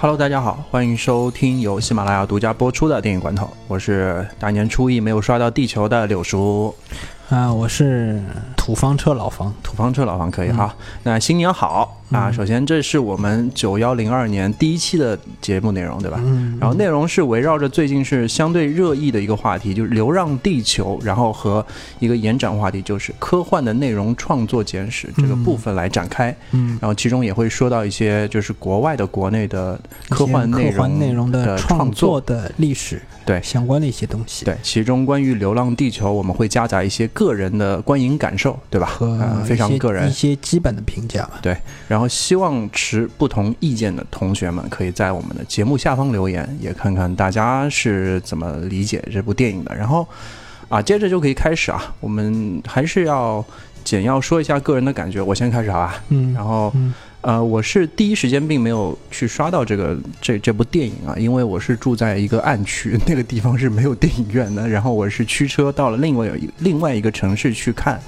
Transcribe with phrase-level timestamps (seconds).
[0.00, 6.72] Hello，大家好，欢迎收听由喜马拉雅独家播出的电影罐头，我是大年初一没有刷到地球的柳叔。
[7.28, 8.22] 啊，我是
[8.56, 10.72] 土方车老房，土方车老房可以哈。
[11.02, 12.32] 那新年好啊！
[12.32, 16.18] 首先，这是我们九幺零二年第一期的节目内容，对吧？
[16.22, 16.56] 嗯。
[16.60, 21.64] 然后内容是围绕着最近是相对热议的一个话题，就是《流浪地球》，然后和
[21.98, 26.34] 一个延展话题就是科幻的内容创作简史这个部分来展开。
[26.52, 26.78] 嗯。
[26.80, 29.78] 然后其中也会说到一些就是国外的、国内的
[30.08, 33.00] 科幻内容内容的创作的历史。
[33.26, 38.86] 对相关的一些东西，对其中关于《流浪地球》，我们会夹杂一些个人的观影感受，对吧？
[38.86, 41.28] 和非常个人一些基本的评价。
[41.42, 41.54] 对，
[41.86, 49.74] 然后希望持不同意见的同学们可以在我们的节目下方留言，也看看大家是怎么理解这部电影的。
[49.74, 50.06] 然后
[50.68, 53.44] 啊，接着就可以开始啊，我们还是要
[53.82, 55.22] 简要说一下个人的感觉。
[55.22, 56.02] 我先开始好吧？
[56.10, 56.72] 嗯，然后。
[57.20, 64.66] 呃，我是第一时间并没有去刷到这个这这部电影啊，因为我是住在一个暗区，那个地方是没有电影院的。
[64.68, 68.00] 然后我是驱车到了另外一另外一个城市去看。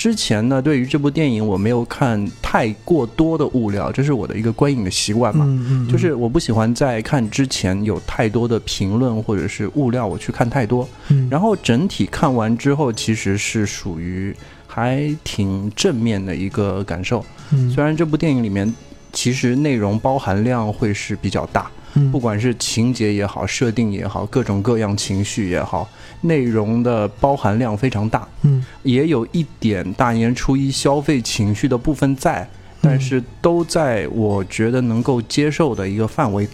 [0.00, 5.46] 之前呢，对于这部电影我没有看太过多的物料，这是我的一个观影的习惯嘛，
[5.92, 10.88] 就是我不喜欢在看之前有太多的评论或者是物料，我去看太多。
[11.30, 14.34] 然后整体看完之后，其实是属于。
[14.72, 17.26] 还挺正面的一个感受，
[17.74, 18.72] 虽然这部电影里面
[19.12, 21.68] 其实内容包含量会是比较大，
[22.12, 25.88] 不管是情节也好，设定也好，各种各样情绪也好，
[26.22, 32.48] 内容的包含量非常大，嗯，也有一点大年初一消费情绪的部分在，
[32.80, 36.48] 但是都在我觉得能够接受的一个范围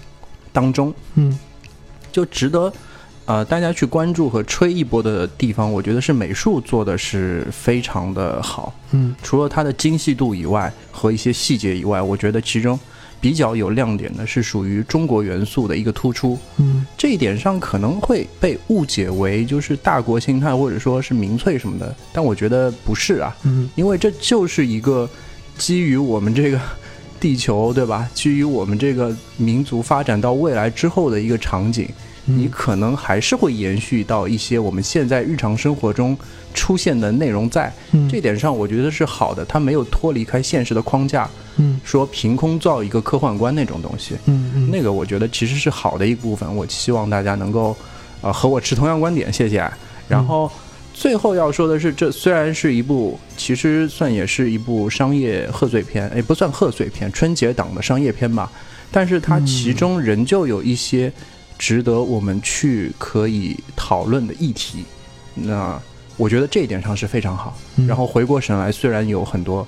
[0.52, 1.38] 当中，嗯，
[2.10, 2.72] 就值得。
[3.28, 8.72] 呃，大家去关注和吹一波的地方，我觉得是美术做的是非常的好。
[8.92, 12.78] 嗯，除了它的精细度以外，和一些细节以外，我觉得其中
[13.20, 16.38] 比较有亮点的是属于中国元素的一个突出。
[16.58, 23.36] 嗯，这一点上可能会被误解为就是大国心态或者说是民粹什么的，但我觉得不是啊。
[23.44, 25.08] 嗯，因为这就是一个
[25.56, 26.60] 基于我们这个
[27.18, 28.08] 地球，对吧？
[28.14, 31.88] 基于我们这个民族发展到未来之后的一个场景。
[32.26, 36.16] 你可能还是会延续到一些我们现在日常生活中
[36.52, 37.72] 出现的内容，在
[38.10, 39.44] 这点上，我觉得是好的。
[39.44, 46.56] 它没有脱离开现实的框架，嗯，说凭空造一个科幻观那种东西，嗯嗯，那个我觉得其实是好的一部分。
[46.56, 47.76] 我希望大家能够，
[48.22, 49.64] 呃，和我持同样观点，谢谢。
[50.08, 50.50] 然后
[50.92, 58.50] 最后要说的是，这虽然是一部，其实算也是一部商业贺岁片，哎，不算贺岁片，春节档的商业片吧。
[58.90, 61.12] 但是它其中仍旧有一些。
[61.58, 64.84] 值得我们去可以讨论的议题，
[65.34, 65.80] 那
[66.16, 67.56] 我觉得这一点上是非常好。
[67.86, 69.66] 然后回过神来，虽然有很多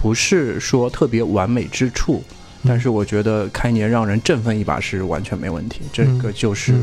[0.00, 2.22] 不是说特别完美之处，
[2.66, 5.80] 但是我觉得开年让人振奋一把是完全没问题。
[5.92, 6.74] 这个就是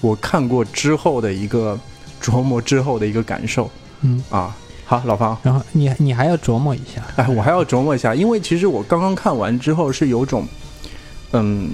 [0.00, 1.78] 我看过之后的一个
[2.22, 3.70] 琢磨之后的一个感受。
[4.02, 7.02] 嗯啊，好，老方，然后你你还要琢磨一下。
[7.16, 10.46] 哎，我还要琢磨一下，因为其实我刚刚看完之后是有种，
[11.32, 11.70] 嗯。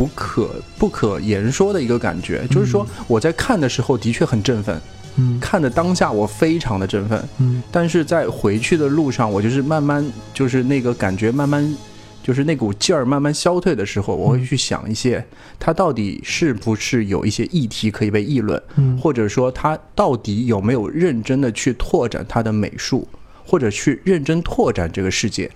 [0.00, 4.80] 不可不可言说的一个感觉，就是说我在看的时候的确很振奋，
[5.16, 10.02] 嗯，看的当下我非常的振奋，嗯，但是在回去的路上，我就是慢慢
[10.32, 11.76] 就是那个感觉慢慢
[12.22, 15.22] 就是那股劲儿慢慢消退的时候，我会去想一些，
[15.58, 23.06] 它到底是不是有一些议题可以被议论，嗯，或者说它到底有没有认真的去拓展它的美术，
[23.44, 25.50] 或者去认真拓展这个世界，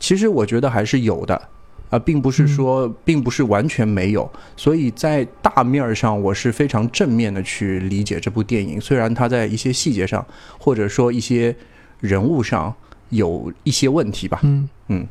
[0.00, 1.50] 其实我觉得还是有的。
[1.92, 8.80] 啊，并不是说，并不是完全没有，所以在大面上，我是非常正面的去理解这部电影。
[8.80, 10.24] 虽然它在一些细节上，
[10.58, 11.54] 或者说一些
[12.00, 12.74] 人物上
[13.10, 14.40] 有一些问题吧。
[14.42, 15.06] 嗯嗯，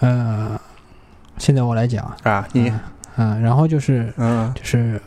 [0.00, 0.60] 呃，
[1.38, 2.70] 现在我来讲啊，你
[3.16, 5.00] 嗯，然后就是嗯，就是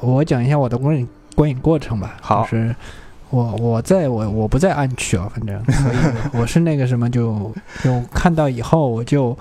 [0.00, 2.16] 我讲一下我的观影观影过程吧。
[2.22, 2.74] 好，就是
[3.28, 5.96] 我我在我我不在暗区啊，反正所以
[6.32, 7.52] 我是那个什么，就
[7.84, 9.36] 就看到以后我就。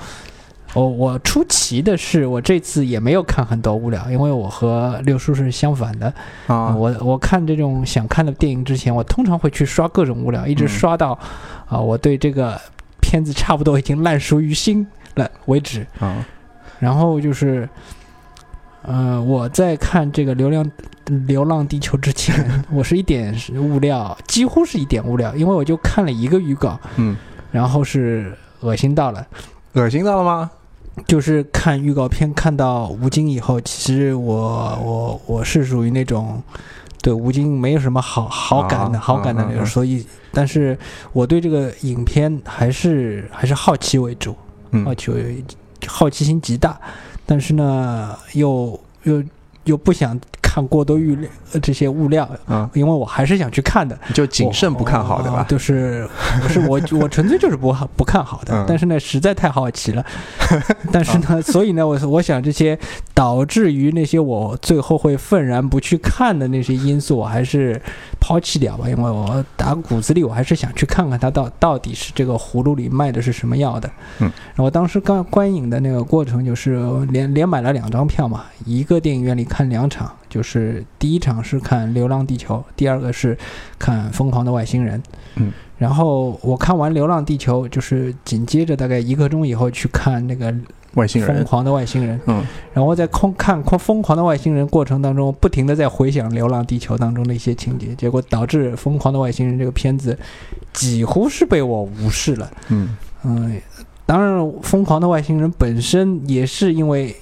[0.75, 6.13] 我我出奇的是，我这次也没有看很多无聊，因为我和六叔是相反的
[6.47, 6.75] 啊。
[6.75, 11.17] 我我看这种想看的电影之前，我通常会去刷各种无聊，一直刷到
[11.67, 12.59] 啊，我对这个
[13.01, 14.85] 片子差不多已经烂熟于心
[15.15, 16.23] 了为止啊。
[16.77, 17.67] 然后就是，
[18.83, 20.71] 呃，我在看这个《流浪
[21.25, 27.17] 流浪地球》之前， 我是一点物料，几乎是一点物料，因为我就看了一个预告，嗯，
[27.51, 29.25] 然后是恶心到了，
[29.73, 30.51] 恶心到了吗？
[31.07, 36.41] 就是看预告片看到吴京以后，其实我我我是属于那种
[37.01, 40.77] 对吴京没有什么好好感的好感的那种，所以，但是
[41.13, 44.35] 我对这个影片还是还是好奇为主，
[44.83, 45.43] 好奇为
[45.87, 46.79] 好奇心极大。
[47.25, 49.23] 但是呢，又又
[49.65, 50.19] 又不想
[50.59, 53.97] 看过多预料呃这些物料，啊，因为我还是想去看的。
[54.13, 55.45] 就谨慎不看好，对吧？
[55.47, 56.05] 就是
[56.41, 60.05] 不是我我纯粹就是不好不看好的，嗯 但是呢实在太好奇了，
[60.91, 62.77] 但是呢，所以呢我我想这些
[63.13, 67.81] 导致于那些我最后会愤然不去看的那些因素，我还是
[68.19, 73.89] 抛弃掉吧，因为我打骨子里我还是想去看看它到到底是这个葫芦里卖的是什么药的。
[74.19, 83.37] 嗯，然后我当时刚观影的那个过程就是连连买了两张票嘛，一个电影院里看两场，就是第一场是看《流浪地球》，第二个是
[83.77, 84.99] 看《疯狂的外星人》。
[85.35, 90.51] 嗯，然后我看完《流浪地球》，就是紧接着大概一个钟以后去看那个
[90.95, 92.17] 《外星人，疯狂的外星人》。
[92.25, 92.43] 嗯，
[92.73, 100.17] 然后在空看空疯狂的外星人过程当中，不停的在回想《流浪地球》当中的一些情节，结果导致《疯狂的外星人》这个片子
[100.73, 102.51] 几乎是被我无视了。
[102.69, 103.61] 嗯嗯，
[104.05, 107.15] 当然，《疯狂的外星人》本身也是因为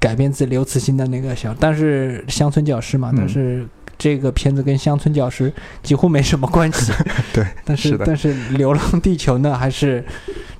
[0.00, 3.64] 改编自刘慈欣的那个小，但是乡村教师嘛，嗯但是
[3.96, 5.52] 这个片子跟乡村教师
[5.82, 6.92] 几乎没什么关系。
[7.32, 10.04] 对，但是是但是《流浪地球》呢，还是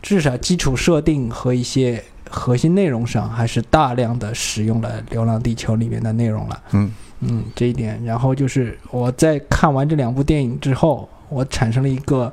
[0.01, 2.01] 至少基础设定和一些
[2.33, 6.63] 核心内容上，还是大量的使用了《流浪地球》里面的内容了。
[6.73, 6.93] 嗯。
[7.25, 12.33] 嗯，这一点，然后就是我在看完这两部电影之后，我产生了一个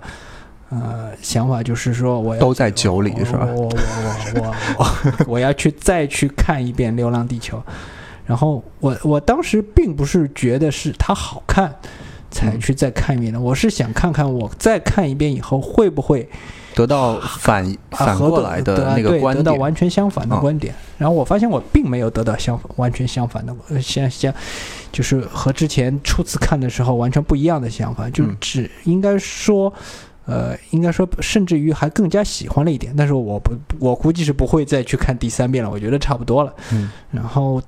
[0.69, 3.46] 呃想法，就是说我要都在酒里是吧？
[3.54, 7.57] 我我我我我 我要去再去看一遍《流浪地球》，
[8.25, 11.72] 然后我我当时并不是觉得是它好看
[12.31, 12.60] 才嗯。
[12.60, 16.28] 去再看一遍的，我是想看看我再看一遍以后会不会
[16.79, 20.73] 得到反啊反过来的那个观点，得到完全相反的嗯观点。
[20.97, 24.33] 然后我发现我并没有得到相完全相反的，呃，相相
[24.91, 29.73] 就是和之前初次看的时候完全不一样的想法，就只应该说。
[30.25, 36.53] 呃，应该说，甚至于还更加喜欢了一点，但是我不，我估计是不会再去看第三遍了，我觉得差不多了。
[36.71, 37.59] 嗯然后，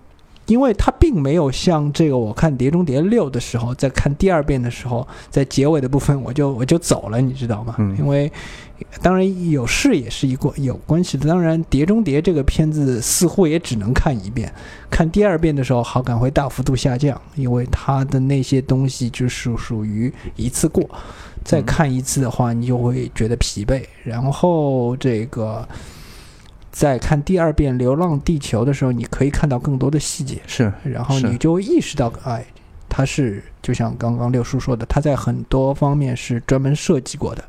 [0.51, 7.75] 因为它并没有像这个，我看《碟中谍六》的时候，在看第二遍的时候，在结尾的部分我就我就走了，你知道吗？
[7.79, 8.29] 嗯因为
[9.01, 11.29] 当然有事也是一个有关系的。
[11.29, 14.51] 当然，《碟中谍》这个片子似乎也只能看一遍，
[14.89, 20.83] 看第二遍的时候好感会大幅度下降，因为它的那些东西就是属于一次过。
[21.43, 23.83] 再嗯看一次的话，你就会觉得疲惫。
[24.03, 25.67] 然后这个
[26.71, 32.45] 再看第二遍《流浪地球》的时候，你可以看到更多的细节，是然后你就意识到，哎，
[32.87, 37.43] 它是就像刚刚六叔说的，它在很多方面是专门设计过的。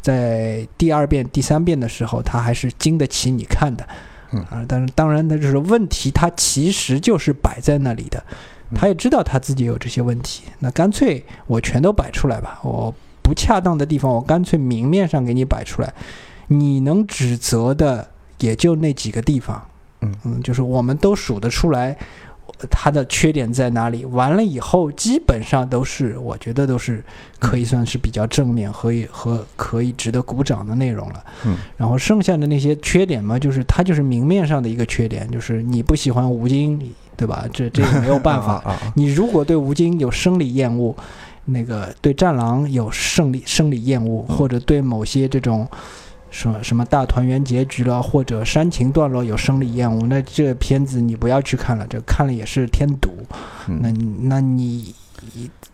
[0.00, 3.86] 在第二遍、第三遍的时候，它还是经得起你看的。
[4.32, 4.40] 嗯。
[4.44, 8.22] 啊，但是当然，那就是问题，它其实就是摆在那里的，
[8.70, 8.78] 嗯。
[8.78, 15.92] 他也知道他自己有这些问题，那干脆我全都摆出来吧，我不恰当的地方，我干脆明面上给你摆出来，
[16.46, 18.08] 你能指责的
[18.40, 19.62] 也就那几个地方，
[20.00, 21.96] 嗯嗯，就是我们都数得出来。
[22.70, 24.04] 它的缺点在哪里？
[24.06, 27.04] 完了以后，基本上都是我觉得都是
[27.38, 31.24] 可以算是比较正面和和可以值得鼓掌的内容了。
[31.44, 36.80] 嗯，然后剩下的那些缺点嘛，就是它就是明面上的一个缺点，就是你不喜欢吴京，
[37.16, 37.44] 对吧？
[37.52, 38.64] 这这也没有办法。
[38.96, 40.96] 你如果对吴京有生理厌恶，
[41.44, 45.68] 那个对战狼有生理生理厌恶，嗯或者对某些这种
[46.30, 53.10] 什么什么大团圆结局了，或者煽情段落有生理厌恶，那这片子你不要去看了，这看了也是添堵。
[53.66, 54.94] 嗯那你那你，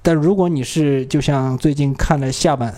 [0.02, 2.74] 但如果你是就像最近看了下版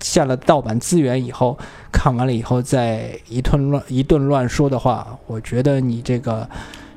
[0.00, 1.58] 下了盗版资源以后，
[1.92, 6.48] 看完了以后再一顿乱一顿乱说的话，我觉得你这个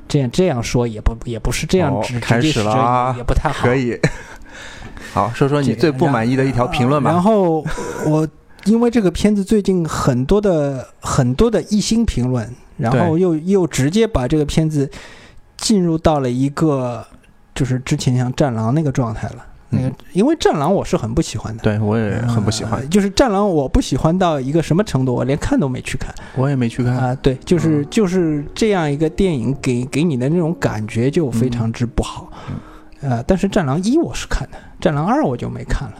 [0.08, 3.66] 这样这样说也不也不是这样哦直、开始了啊也也不太好。
[3.66, 3.98] 可以。
[5.12, 7.10] 好，说说你最不满意的一条评论吧。
[7.10, 7.64] 然后
[8.04, 8.26] 我
[8.64, 14.90] 因为这个片子最近很多的很多的一星评论，然后又又直接把这个片子
[15.56, 17.04] 进入到了一个
[17.54, 19.46] 就是之前像《战狼》那个状态了。
[19.70, 26.96] 那个嗯，因为《战狼》我是很不喜欢的，对我也很不喜欢呃，就是《战狼》我不喜欢到一个什么程度，我连看都没去看我也没去看。
[26.96, 32.30] 啊、对，就是嗯就是这样一个电影给给你的那种感觉就非常之不好。
[33.00, 35.96] 呃，但是《战狼一》我是看的，《战狼二》我就没看了。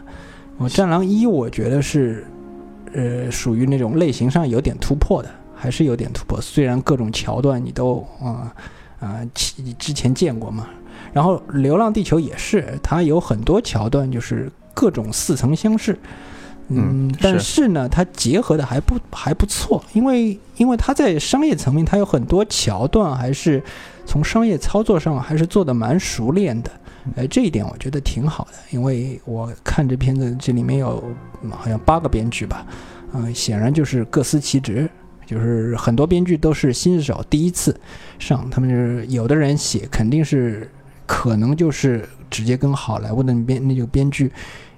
[0.56, 2.24] 我《战狼一》我觉得是，
[2.94, 6.40] 呃，属于那种类型上有点突破的，还是有点突破。
[6.40, 8.54] 虽然各种桥段你都啊
[9.00, 10.66] 啊、其之前见过嘛。
[11.12, 15.98] 然后《流浪地球》也是，它有很多桥段就是各种似曾相识。
[16.68, 23.62] 嗯但是是呢，它结合的还不还不错，因为因为它在商业层面，它有很多桥段还是
[24.06, 26.70] 从商业操作上还是做的蛮熟练的，
[27.16, 28.52] 哎，这一点我觉得挺好的。
[28.70, 31.02] 因为我看这片子，这里面有
[31.50, 32.66] 好像八个编剧吧，
[33.12, 34.88] 嗯、显然就是各司其职，
[35.26, 37.78] 就是很多编剧都是新手第一次
[38.18, 40.70] 上，他们就是有的人写肯定是
[41.06, 44.32] 可能就是直接跟好莱坞的那边那个编剧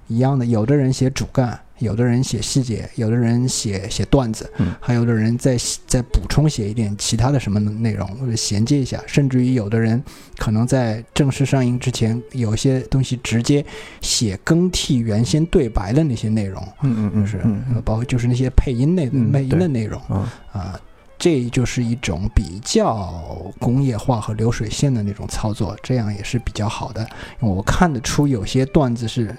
[0.08, 10.02] 一样的，有的人写主干，有的人写细节，有的人写写段子，嗯还有的人再再补充写一点其他的什么内容或者衔接一下，甚至于有的人
[10.38, 13.64] 可能在正式上映之前，有些东西直接
[14.00, 17.40] 写更替原先对白的那些内容，嗯嗯嗯，就是
[17.84, 20.80] 包括就是那些配音内嗯配音的内容嗯啊。
[21.18, 27.00] 这就是一种比较工业化和流水线的那种操作，这样也是比较好的。
[27.40, 29.34] 因为我看得出有些段子是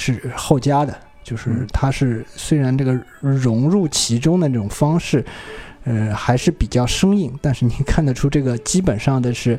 [0.00, 1.66] 是后加的，就是嗯。
[1.72, 5.24] 它是虽然这个融入其中的那种方式，
[5.82, 9.58] 呃，还是比较生硬，但是你看得出这个基本上的是，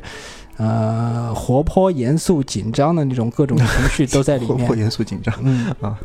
[0.56, 4.56] 呃，活泼、严肃、紧张的那种各种情绪都在里面。
[4.66, 4.74] 活泼。
[4.76, 5.66] 严肃紧张，嗯。
[5.82, 5.98] 啊，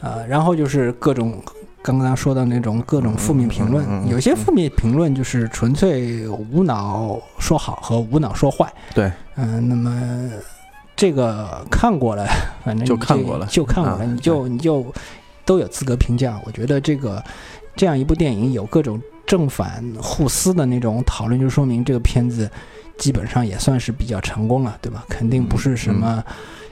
[0.00, 1.42] 呃，然后就是各种
[1.82, 8.72] 刚刚说的那种各种负面评论嗯嗯嗯，嗯有些负面评论就是纯粹无脑说好和无脑说坏。
[8.94, 10.30] 对，嗯、那么
[10.96, 12.26] 这个看过了，
[12.64, 14.86] 反正就看过了就看过了，啊你就你就
[15.44, 16.40] 都有资格评价。
[16.44, 17.22] 我觉得这个
[17.76, 22.50] 这样一部电影有各种正反互撕的那种讨论，就说明这个片子
[22.96, 25.04] 基本上也算是比较成功了，对吧？
[25.08, 26.22] 肯定不是什么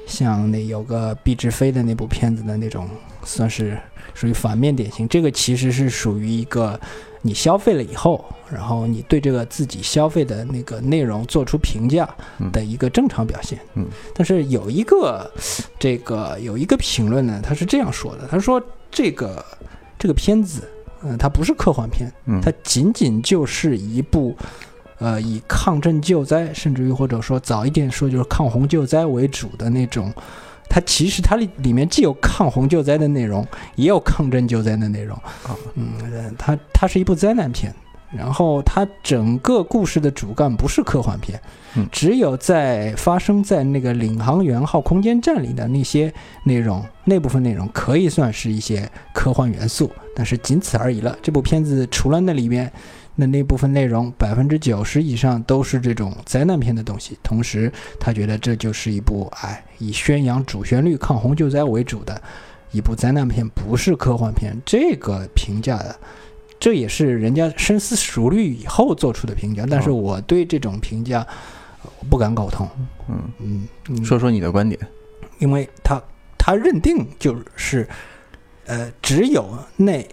[0.07, 2.89] 像那有个毕志飞的那部片子的那种，
[3.25, 3.79] 算是
[4.15, 5.09] 属于反面典型。
[5.09, 6.79] 这个其实是属于一个
[7.23, 12.09] 你消费了以后，然后你对这个自己消费的那个内容做出评价
[12.53, 13.59] 的一个正常表现。
[13.75, 15.31] 嗯，但是有一个
[15.79, 18.61] 这个有一个评论呢，他是这样说的，他说
[18.91, 19.45] 这个
[19.99, 20.69] 这个片子，
[21.03, 24.37] 嗯、它不是科幻片，嗯，它仅仅就是一部，
[24.99, 30.13] 呃，以抗震救灾，甚至于或者说早一点说就是抗洪救灾为主的那种。
[30.69, 35.17] 它其实它里里面既有抗洪救灾的内容，也有抗震救灾的内容。
[35.17, 37.75] 啊嗯，呃它它是一部灾难片，
[38.17, 41.41] 然后它整个故事的主干不是科幻片，
[41.75, 46.13] 嗯只有在发生在那个领航员号空间站里的那些
[46.45, 51.17] 内容，那部分内容可以算是一些科幻元素，但是仅此而已了。
[51.23, 52.73] 这部片子除了那里面
[53.19, 57.19] 的那部分内容，百分之九十以上都是这种灾难片的东西。
[57.23, 62.21] 同时，他觉得这就是一部哎以宣扬主旋律抗洪救灾为主的
[62.71, 64.57] 一部灾难片，不是科幻片。
[64.65, 65.97] 这个评价的。
[66.61, 71.27] 这也是人家深思熟虑以后做出的评价，但是哦我对这种评价
[72.09, 72.69] 不敢苟同。
[73.09, 74.81] 嗯，嗯，嗯说说你的观点，
[75.41, 76.01] 因为他
[76.39, 77.89] 他认定就是，
[78.67, 79.45] 呃，只有
[79.77, 80.07] 那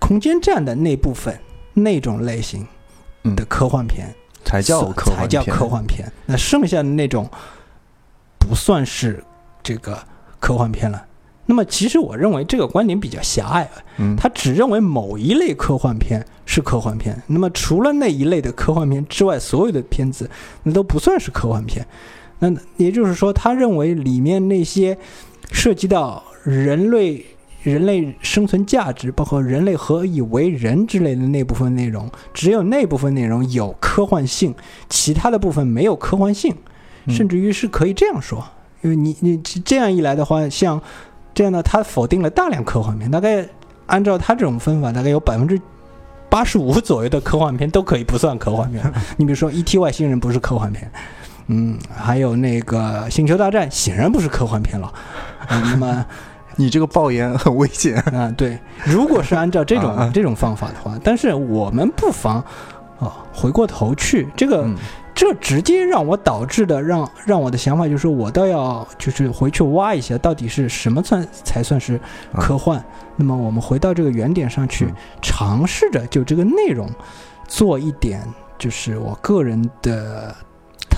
[0.00, 1.38] 空间站的那部分
[1.74, 2.66] 那种类型
[3.24, 3.36] 嗯。
[3.36, 4.08] 的科幻片
[4.44, 7.28] 才叫科幻才叫科幻片，那剩下的那种
[8.38, 9.22] 不算是
[9.62, 9.98] 这个
[10.38, 11.04] 科幻片了。
[11.46, 20.30] 那么，其实我认为这个观点比较狭隘，嗯，他只认为某一类科幻片是科幻片，那么除了那一类的科幻片之外，所有的片子
[20.62, 21.86] 那都不算是科幻片。
[22.38, 24.96] 那也就是说，他认为里面那些
[25.52, 27.24] 涉及到人类、
[27.64, 34.54] 人类生存价值，包括人类何以为人之类的那部分内容，只有那部分内容有科幻性，
[34.88, 36.54] 其他的部分没有科幻性，
[37.06, 38.46] 嗯甚至于是可以这样说，
[38.82, 40.80] 因为你你这样一来的话，像
[41.32, 43.48] 这样呢，他否定了大量科幻片，大概
[43.86, 45.58] 按照他这种分法，大概有百分之
[46.28, 48.84] 八十五左右的科幻片都可以不算科幻片。
[49.16, 49.78] 你比如说《E.T.
[49.78, 50.90] 外星人》不是科幻片，
[51.46, 54.92] 嗯，还有那个《星球大战》显然不是科幻片了。
[55.48, 56.06] 嗯、那么
[56.56, 62.36] 你这个爆言很危险，啊，对，如果是按照这种这种方法的话，但是我们不妨
[62.98, 64.74] 啊回过头去，这个、嗯。
[65.16, 72.00] 这直接让我导致的让让我的想法就是说，我倒要就是回去挖一下，到底是什么算才算是
[72.34, 72.84] 科幻。
[73.14, 74.94] 那么我们回到这个原点上去，嗯。
[75.22, 76.90] 尝试着就这个内容
[77.46, 78.20] 做一点，
[78.58, 80.34] 就是我个人的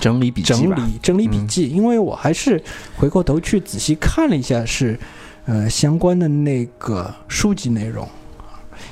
[0.01, 1.47] 整理笔记吧，整理整理笔嗯。
[1.47, 2.59] 记，因为我还是
[2.97, 4.99] 回过头去仔细看了一下是，
[5.47, 8.07] 呃相关的那个书籍内容，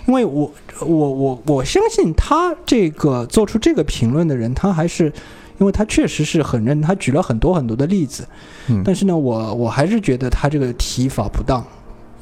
[0.07, 5.13] 因为我我我我相信他这个做出这个评论的人，他还是。
[5.57, 8.27] 因为他确实是很认，他举了很多很多的例子，
[8.67, 11.65] 嗯但是呢，我我还是觉得他这个提法不当。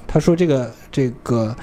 [0.06, 1.56] 他说这个这个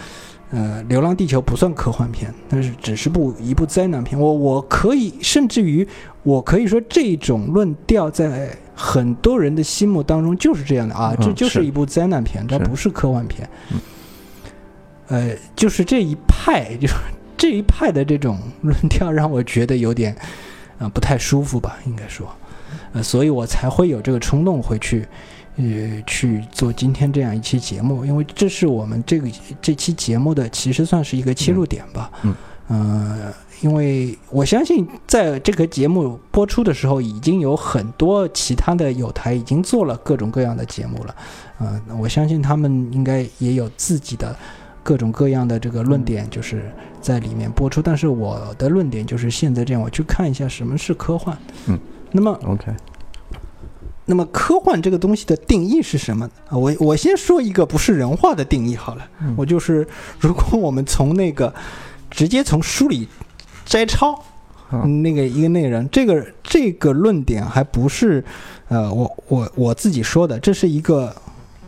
[0.51, 4.21] 呃，《流浪地球》不算科幻片，但是只是部一部灾难片。
[4.21, 5.87] 我我可以甚至于
[6.25, 8.51] 我可以说这种论调在
[8.81, 13.49] 很多人的心目当中就是这样的啊，嗯这就是是一部灾难片，它不是科幻片。
[13.71, 13.81] 嗯
[15.09, 16.95] 呃，就是这一派， 就是
[17.37, 20.15] 这一派的这种论调让我觉得有点
[20.79, 22.27] 啊、呃不太舒服吧，应该说，
[22.93, 25.07] 呃，所以我才会有这个冲动回去。
[25.57, 29.29] 呃去做今天这样一期节目，因为这是我们这个
[29.61, 32.11] 这期节目的其实算是一个切入点吧。
[32.23, 32.35] 嗯
[32.69, 41.15] 呃因为我相信在这个节目播出的时候，已经有很多其他的有台已经做了各种各样的节目了。
[41.59, 44.35] 呃，我相信他们应该也有自己的
[44.83, 47.83] 各种各样的这个论点，就是在里面播出。
[47.83, 51.37] 但是我的论点就是现在这样，我去看一下什么是科幻。
[51.67, 51.79] 嗯，
[52.13, 52.73] 那么 OK，
[54.07, 56.33] 那么科幻这个东西的定义是什么呢？
[56.49, 59.07] 啊，我我先说一个不是人话的定义好了。
[59.21, 59.87] 嗯我就是
[60.19, 61.53] 如果我们从那个
[62.11, 63.07] 直接从书里
[63.71, 64.13] 摘抄，
[64.69, 68.23] 啊嗯那个一个内容，这个这个论点还不是
[68.67, 71.15] 呃我我我自己说的，这是一个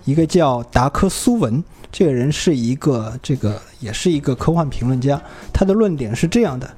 [0.04, 1.62] 一个叫达科苏文。
[1.92, 5.20] 这个人是一个，这个也是一个科幻评论家。
[5.52, 6.68] 他的论点是这样的，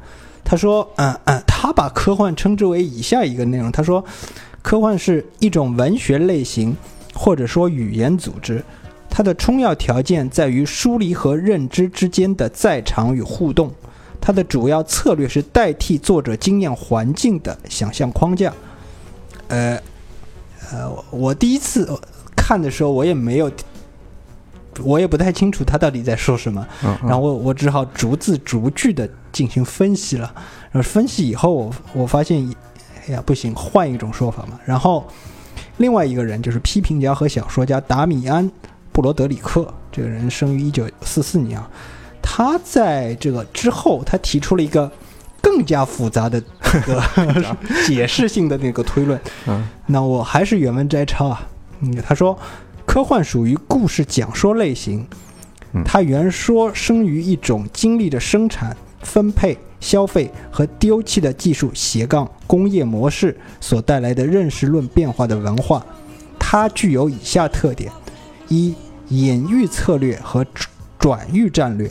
[0.44, 3.70] 他说，嗯嗯，他把科幻称之为以下一个内容。
[3.72, 4.04] 他说，
[4.60, 6.76] 科幻是一种文学类型，
[7.14, 8.62] 或者说语言组织。
[9.08, 13.72] 它的充要条件在于疏离和认知之间的在场与互动。
[14.24, 18.50] 它的主要策略是代替作者经验环境的想象框架。
[19.48, 19.78] 呃，
[20.72, 21.86] 呃，我我第一次
[22.34, 23.52] 看的时候，我也没有，
[24.82, 26.66] 我也不太清楚他到底在说什么。
[26.82, 30.32] 嗯，然后我我只好逐字逐句的进行分析了。
[30.72, 32.50] 然后分析以后，我我发现，
[33.06, 34.58] 哎呀，不行，换一种说法嘛。
[34.64, 35.06] 然后
[35.76, 38.48] 另外一个人就是批评家和小说家达米安·
[38.90, 41.68] 布罗德里克，这个人生于一九四四年啊。
[42.36, 44.90] 他在这个之后，他提出了一个
[45.40, 47.00] 更加复杂的这个
[47.86, 49.20] 解释性的那个推论。
[49.46, 51.46] 嗯那我还是原文摘抄啊。
[51.78, 52.36] 嗯，他说，
[52.84, 55.06] 科幻属于故事讲说类型
[55.74, 65.86] 嗯，它原说生于一种经历着生产、分配、消费和丢弃的技术斜杠工业模式所带来的认识论变化的文化。
[66.36, 67.92] 它具有以下特点：
[68.48, 68.74] 一、
[69.10, 70.68] 隐喻策略和转
[70.98, 71.88] 转喻战略；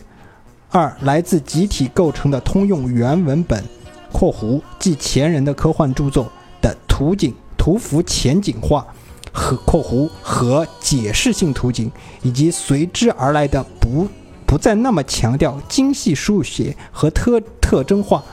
[0.73, 3.63] 二、来自集体构成的通用原文本
[4.12, 6.27] （括弧即前人的科幻著作）
[6.59, 8.83] 的图景、图符前景化
[9.31, 11.91] 和（括弧和解释性图景），
[12.23, 14.07] 以及随之而来的不
[14.47, 18.23] 不再那么强调精细书写和特特征化。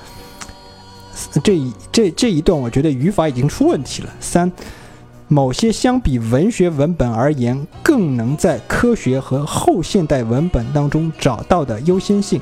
[1.45, 4.09] 这一这这一段，我觉得语法已经出问题了。
[4.19, 4.51] 三，
[5.33, 12.41] 某些相比文学文本而言，更能在科学和后现代文本当中找到的优先性。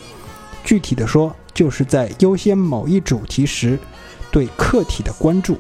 [0.65, 3.79] 具体的说，就是在优先某一主题时，
[4.31, 5.59] 对客体的关注。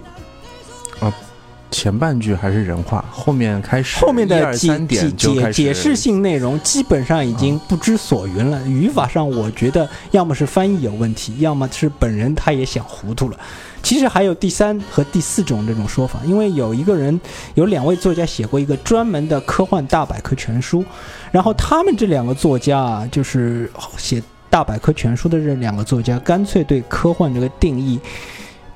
[1.71, 8.67] 前半句还是人话，后面开始后面的解三点解解释性内容基本上已经不知所云了。
[8.67, 13.39] 语法上，我觉得要么是翻译有问题，要么是本人他也想糊涂了。
[13.83, 17.19] 其实还有第三和第四种这种说法，因为有一个人，
[17.55, 20.85] 有两位作家写过一个专门的科幻大百科全书，
[21.31, 28.01] 然后他们这两个作家啊，就是写大百科全书的这两个作家，干脆对科幻这个定义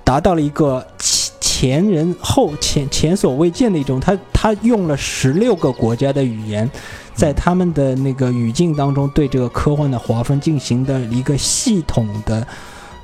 [0.05, 0.87] 达到了一个
[1.62, 6.68] 前前人后前前所未见的一种，他他用了十六个国家的语言，
[7.14, 12.44] 在他们的那个语境当中，对这个科幻的划分进行的一个系统的。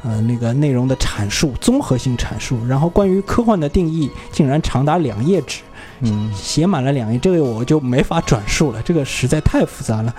[0.05, 5.61] 呃，那个内容的阐述，综合性阐述，然后关于科幻的定义竟然长达两页纸，
[6.03, 10.15] 嗯写满了两页，这个我就没法转述了，这个实在太复杂了。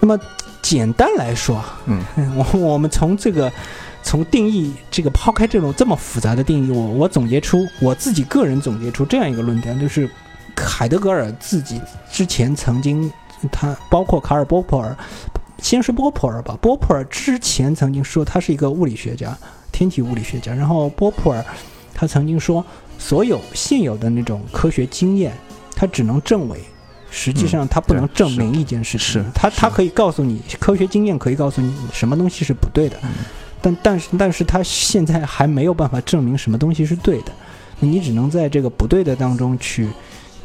[0.00, 0.18] 那么
[0.60, 2.02] 简单来说，嗯
[2.36, 3.50] 我我们从这个
[4.04, 10.08] 从定义这个抛开这种这么复杂的定义，我我总结出我自己个人总结出这样一个论点，就是
[10.56, 11.80] 海德格尔自己
[12.12, 13.10] 之前曾经
[13.50, 14.96] 他包括卡尔波普尔，
[15.58, 19.36] 先是波普尔吧，波普尔之前曾经说他是一个物理学家，
[19.72, 21.44] 天体物理学家，然后波普尔
[21.94, 22.64] 他曾经说，
[22.98, 25.32] 所有现有的那种科学经验，
[25.74, 26.60] 它只能证伪。
[27.10, 29.06] 实际上，它不能证明一件事情。
[29.06, 33.10] 是它它可以告诉你，科学经验可以告诉你什么东西是不对的，嗯
[33.64, 37.32] 但但是但是它现在还没有办法证明什么东西是对的。
[37.80, 39.88] 你只能在这个不对的当中去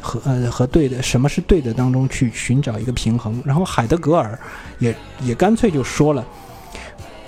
[0.00, 3.42] 和呃和对的什么是对的当中去寻找一个平衡。
[3.44, 4.38] 然后海德格尔
[4.78, 6.24] 也也干脆就说了。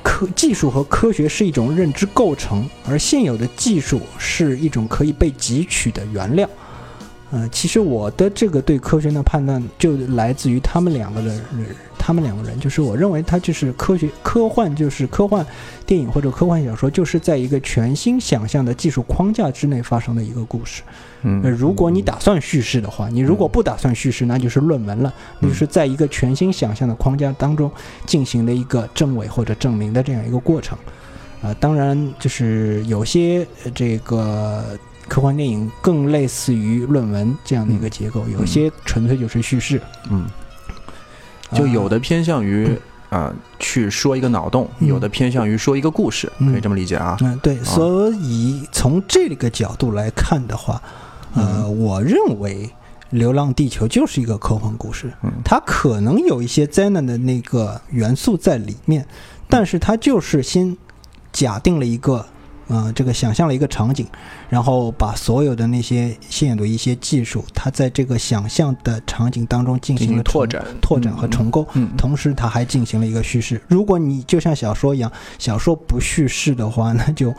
[0.03, 6.49] 科技术和科学是一种认知构成，而现有的技术是一种可以被汲取的原料。
[7.33, 11.43] 呃，其实我的这个对科学的判断就来自于他们两个的人，
[11.99, 15.45] 他们两个人就是我认为它就是科学科幻，就是科幻
[15.87, 20.83] 电影或者科幻小说，就是在一个全新想象的技术框架之内发生的一个故事。
[21.23, 27.73] 嗯呃，如果你打算叙事的话，你如果不打算叙事，那就是论文了，嗯就是在一个全新想象的框架当中
[28.05, 30.77] 进行的一个证伪或者证明的这样一个过程。
[31.41, 34.79] 啊、当然，就是有些呃这个
[35.13, 39.79] 科幻电影更类似于论文这样的一个结构，有些纯粹就是叙事。
[40.09, 40.27] 嗯，
[41.53, 42.67] 就有的偏向于
[43.11, 44.89] 啊、去说一个脑洞，嗯。
[44.89, 46.51] 有的偏向于说一个故事，嗯。
[46.51, 47.19] 可以这么理解啊。
[47.21, 50.81] 嗯，对，所以从这个角度来看的话，
[51.35, 52.65] 呃，我认为
[53.11, 55.31] 《流浪地球》就是一个科幻故事，嗯。
[55.45, 59.07] 它可能有一些灾难的那个元素在里面，
[59.47, 60.75] 但是它就是先
[61.31, 62.25] 假定了一个。
[62.69, 64.07] 呃，这个想象了一个场景，
[64.49, 71.67] 然后把所有的那些现有的一些技术，它在这个想象的场景当中进进行了拓展、拓展和重构。
[71.75, 73.61] 嗯，嗯，同时，它还进行了一个叙事。
[73.69, 77.35] 如果你就像小说一样，小说不叙事的话，那就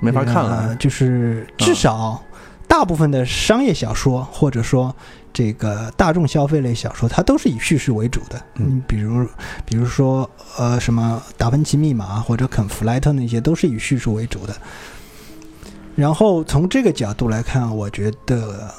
[0.00, 0.76] 没法看呃了。
[0.76, 2.20] 就是至少
[2.66, 4.94] 大部分的商业小说，或者说
[5.32, 8.42] 这个大众消费类小说，它都是以叙事为主的。
[8.56, 9.26] 嗯，比如
[9.64, 14.54] 比如说呃什么达芬奇密码或者肯弗莱特那些，都是以叙事为主的。
[15.94, 18.70] 然后从这个角度来看，我觉得《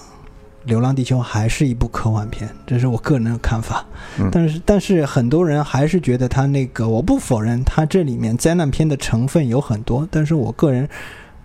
[0.65, 3.85] 流浪地球》还是一部科幻片，这是我个人的看法。
[4.19, 10.87] 嗯但是但是很多人还是觉得它那个，我不否认它这里面灾难片的成分有很多，但是我个人。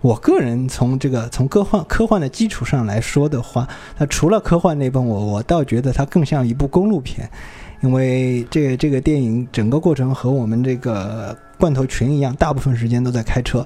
[0.01, 7.29] 我个人从这个从科幻科幻的基础上来说的话，它除了科幻那部分，我我倒觉得它更像一部公路片，
[7.81, 13.65] 因为这个这个电影整个过程和我们这个罐头群一样，大部分时间都在开车，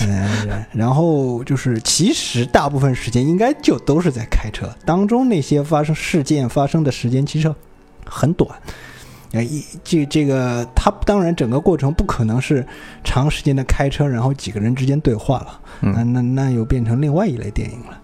[0.00, 7.54] 嗯， 然后就是其实大部分时间应该就都是在开车，当中那些发生事件发生的时间其实
[8.06, 8.48] 很短。
[9.34, 12.64] 呃，一这这个，它当然整个过程不可能是
[13.02, 18.00] 长时间的开车，然后几个人之间对话了，那嗯那那又变成另外一类电影了。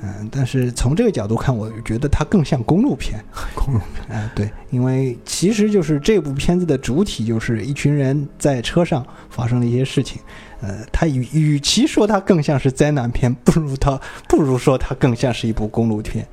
[0.00, 3.18] 嗯，但是从这个角度看，我觉得它更像公路片。
[3.56, 10.22] 公路片嗯、对，因为其实就是这部片子的主体就是一群人在车上发生了一些事情。
[10.60, 16.24] 呃，它与与其说它更像是灾难片，不如它不如说它更像是一部公路片。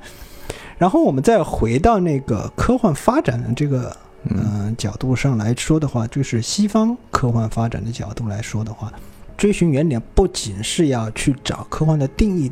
[0.78, 3.96] 然后我们再回到那个科幻发展的这个
[4.30, 4.66] 嗯。
[4.68, 8.92] 嗯、角度上来说的话，就是西方科幻发展的角度来说的话，
[9.36, 12.50] 追寻原点不仅是要去找科幻的定义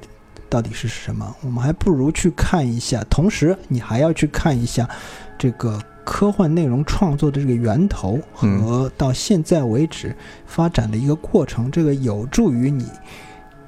[0.49, 4.89] 到底是什么，我们还不如去看一下，同时你还要去看一下
[5.37, 10.15] 这个科幻内容创作的这个源头和到现在为止
[10.47, 12.87] 发展的一个过程，这个有助于你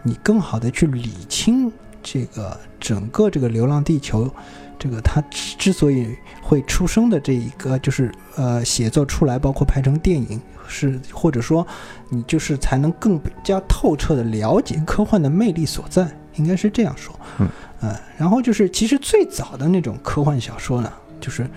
[0.04, 4.26] 你更好的去理清这个整个这个《流浪地球》
[4.78, 6.14] 这个它之之所以
[6.46, 11.66] 会出生的这一个，就是呃写作出来，包括拍成电影，是或者说
[12.08, 17.18] 你就是才能更加透彻的了解科幻的魅力所在，应该是这样说。
[17.38, 17.48] 嗯，
[17.80, 21.50] 呃，然后就是其实最早的那种科幻小说呢，就是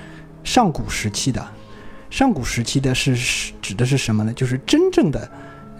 [0.43, 1.47] 上古时期的，
[2.09, 4.33] 上古时期的是是指的是什么呢？
[4.33, 5.29] 就是真正的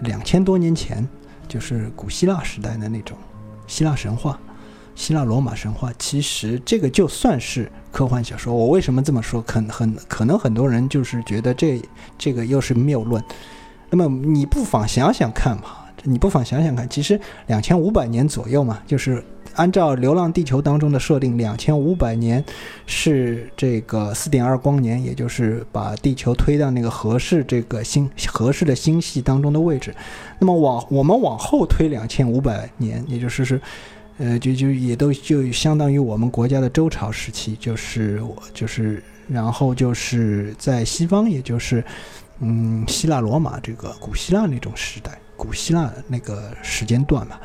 [0.02, 1.04] 两千多年前，
[1.48, 3.18] 就是古希腊时代的那种
[3.66, 4.38] 希腊神话。
[5.00, 8.54] 希腊罗马神话，其实这个就算是科幻小说。
[8.54, 9.40] 我为什么这么说？
[9.40, 11.80] 可很可能很多人就是觉得这
[12.18, 13.24] 这个又是谬论。
[13.88, 22.44] 那么你不妨想想看嘛，你不妨想想看，其实两千五百年左右嘛，就是按照《流浪地球》当中的设定，两千五百年
[22.84, 29.94] 是这个四点二光年，也就是把地球推到那个合适这个星合适的星系当中的位置。
[30.38, 33.58] 那么往我们往后推两千五百年，也就是是。
[34.22, 41.82] 呃，就就也都就相当于我们国家的周朝时期，就是我就是，然后就是在西方，也就是
[42.40, 47.40] 嗯希腊罗马这个古希腊那种时代，古希腊那个时间段嘛。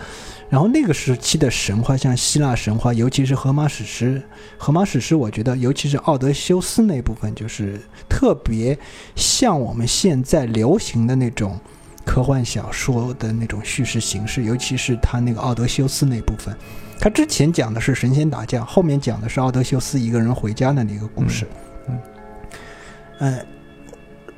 [0.49, 4.21] 然后那个时期的神话，像希腊神话，尤其是荷马史诗，
[4.57, 8.77] 荷马史诗，我觉得尤其是奥德修斯那部分，就是特别
[9.15, 11.57] 像我们现在流行的那种。
[12.05, 16.55] 科幻小说的那种叙事形式，尤其是他那个奥德修斯那部分，
[16.99, 21.45] 他之前讲的是神仙打架，后面讲的是奥德修斯一个人回家的那个故事。
[21.89, 21.99] 嗯，
[23.19, 23.45] 呃，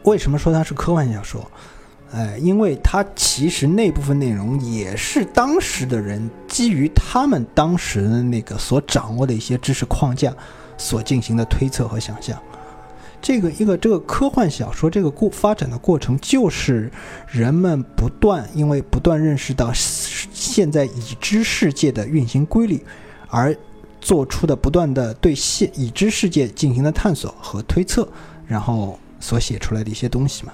[0.03, 1.51] 为什么说它是科幻小说？
[2.11, 10.33] 呃，因为它其实那部分内容也是当时的人基于他们当时的那个所掌握的一些知识框架
[10.77, 12.41] 所进行的推测和想象。
[13.21, 16.89] 这个一个这个科幻小说这个过发展的过程，就是
[17.27, 22.81] 人们不断因为不断认识到现在已知世界的运行规律，
[23.27, 23.55] 而
[23.99, 28.07] 做出的不断的对现已知世界进行的探索和推测，
[28.45, 30.53] 然后所写出来的一些东西嘛。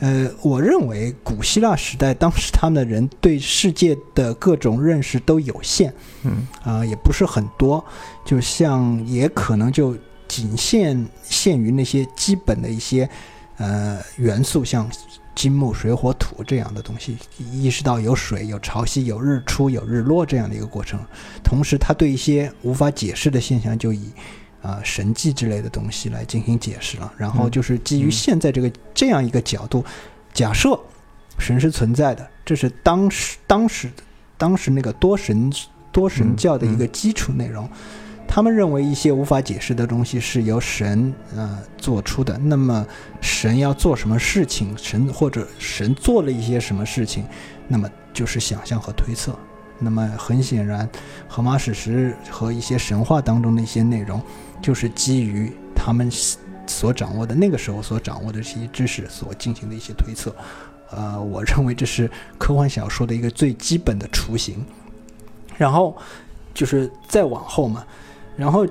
[0.00, 5.92] 呃，我认为古希腊时代当时他们的人对世界的各种认识都有限，
[6.24, 7.84] 嗯啊、也不是很多，
[8.24, 9.94] 就像也可能就。
[10.28, 13.08] 仅限限于那些基本的一些
[13.56, 14.88] 呃元素，像
[15.34, 17.16] 金木水火土这样的东西，
[17.52, 21.00] 意识到有水、有潮汐、有日出、有日落这样的一个过程。
[21.42, 24.10] 同时，他对一些无法解释的现象，就以
[24.60, 27.12] 啊、神迹之类的东西来进行解释了。
[27.16, 29.84] 然后嗯就是基于嗯现在这个这样一个角度，
[30.34, 30.78] 假设
[31.38, 33.88] 神是存在的，这是当时当时
[34.36, 35.52] 当时那个多神
[35.92, 37.70] 多神嗯教的一个嗯基础内容。
[38.28, 42.86] 他们认为一些无法解释的东西是由神呃做出的，那么
[43.20, 47.24] 神要做什么事情，神或者神做了一些什么事情，
[47.66, 49.36] 那么就是想象和推测。
[49.80, 50.88] 那么很显然，
[51.26, 54.20] 荷马史诗和一些神话当中的一些内容，
[54.60, 56.10] 就是基于他们
[56.66, 60.34] 所掌握的那个时候所掌握的这些知识所进行的一些推测。
[60.90, 64.64] 呃，我认为这是科幻小说的一个最基本的雏形。
[65.56, 65.96] 然后
[66.54, 67.84] 就是再往后嘛，
[68.38, 68.66] 然后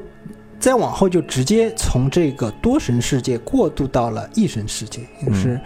[0.59, 5.61] 再往后就直接从这个多神世界过渡到了一神世界，也就是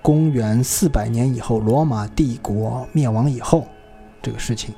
[0.00, 3.66] 公元四百年以后，罗马帝国灭亡以后
[4.22, 4.74] 这个事情。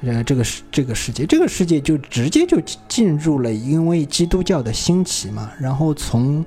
[0.00, 6.44] 呃，这个世这个世界，这个世界就直接就进入了，因为基督教的兴起嘛，然后从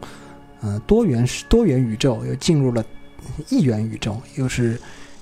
[0.61, 2.81] 呃多元多元宇宙又进入了
[3.49, 4.79] 一元宇宙，又是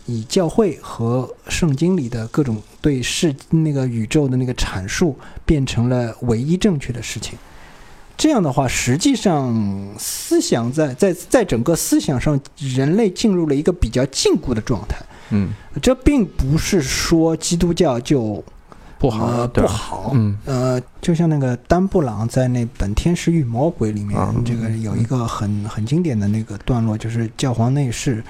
[0.09, 7.37] 以教会和圣经里的各种对世那个宇宙的那个阐述变成了唯一正确的事情。
[8.17, 9.55] 这样的话，实际上
[9.97, 14.97] 思想在在在整个思想上，人类进入了一个比较禁锢的状态。
[15.29, 18.43] 嗯，这并不是说基督教就
[18.97, 19.47] 不好，呃？
[19.47, 28.21] 不好，嗯呃，就像那个丹布朗在那本《天使与魔鬼》里面，啊这个有一个很很经典的那个段落，就是教皇内侍，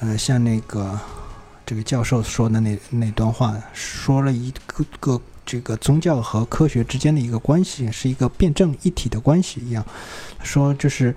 [0.00, 0.98] 呃，像那个
[1.68, 9.84] 这个教授说的那那段话，说了一个个这个宗教和科学之间的一个关系，是一个辩证一体的关系一样，
[10.42, 11.14] 说就是。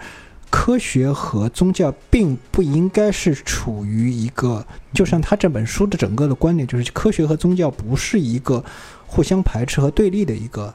[0.54, 8.62] 科学和宗教并不应该是处于一个，就像他这本书的整个的观点，就是科学和宗教不是一个
[9.08, 10.74] 互相排斥和对立的一个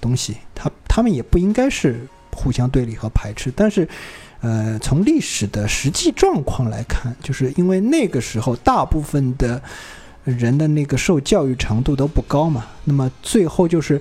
[0.00, 3.52] 东西，它他们也不应该是互相对立和排斥。
[3.54, 3.88] 但是，
[4.42, 9.62] 呃，从历史的实际状况来看，就是因为那个时候大部分的
[10.24, 13.98] 人的那个受教育程度都不高嘛，那么最后就是。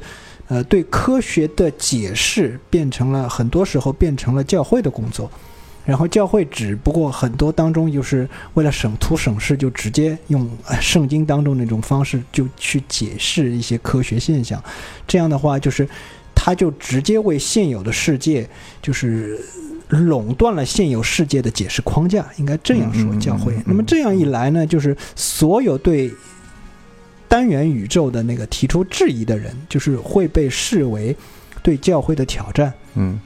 [0.48, 5.32] 呃，对科学的解释变成了很多时候变成了教会的工作，
[5.86, 10.46] 然后教会只不过很多当中就是为了省图省事，就直接用
[10.82, 14.62] 圣经当中那种方式就去解释一些科学现象，
[15.08, 15.88] 这样的话就是
[16.36, 18.46] 他就直接为现有的世界
[18.82, 19.40] 就是
[19.92, 23.56] 垄断了现有世界的解释框架，应该这样说教会。
[23.66, 26.12] 那么这样一来呢，就是所有对
[27.28, 31.16] 单元宇宙的那个提出质疑的人，就是会被视为
[31.62, 32.74] 对教会的挑战。
[32.96, 33.20] 嗯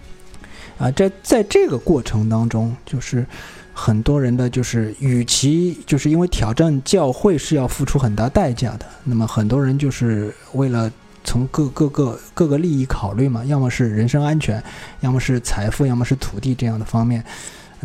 [0.78, 3.26] 啊，在在这个过程当中，就是
[3.74, 10.92] 很多人的就是，与其就是因为挑战教会是要付出很大代价的，那么很多人就是为了
[11.26, 14.64] 从各各个各个利益考虑嘛，要么是人身安全，
[15.02, 17.22] 要么是财富，要么是土地这样的方面，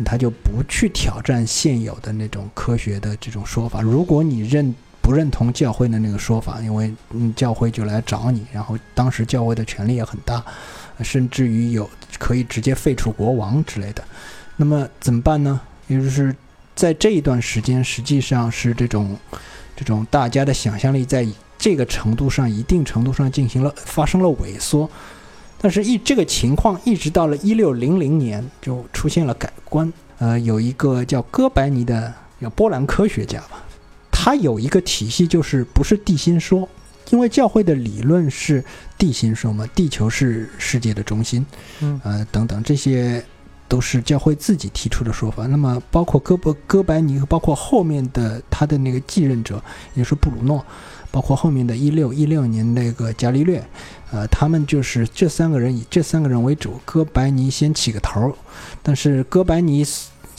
[0.05, 3.81] 他就不去挑战现有的那种科学的这种说法。
[3.81, 10.43] 如果你认不认同教会的那个说法，因为嗯教会就来找你，然后当时教会的权力也很大，
[11.01, 14.03] 甚至于有可以直接废除国王之类的。
[14.55, 15.59] 那么怎么办呢？
[15.87, 16.33] 也就是
[16.75, 19.17] 在这一段时间，实际上是这种
[19.75, 21.27] 这种大家的想象力在
[21.61, 24.89] 这个程度上，一定程度上进行了发生了萎缩。
[25.59, 29.93] 但是，一这个情况一直到了一六零零年就出现了改观。
[30.17, 33.63] 呃，有一个叫哥白尼的，叫波兰科学家吧，
[34.11, 36.67] 他有一个体系，就是不是地心说，
[37.11, 38.65] 因为教会的理论是
[38.97, 41.45] 地心说嘛，地球是世界的中心，
[41.81, 43.23] 嗯呃等等，这些
[43.67, 45.45] 都是教会自己提出的说法。
[45.45, 50.65] 那么，包括哥伯哥白尼，包括后面的他的那个继任者，也是布鲁诺，
[51.11, 53.63] 包括后面的一六一六年那个伽利略，
[54.11, 56.79] 呃，他们就是这三个人以这三个人为主。
[56.85, 58.35] 哥白尼先起个头，
[58.81, 59.85] 但是哥白尼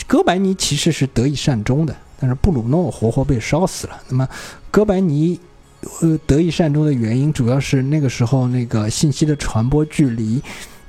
[0.06, 4.02] 哥白尼其实是得以善终的，但是布鲁诺活活被烧死了。
[4.08, 4.28] 那么
[4.70, 5.38] 哥白尼。
[6.00, 10.40] 呃，得以善终的原因主要是那个时候那个信息的传播距离，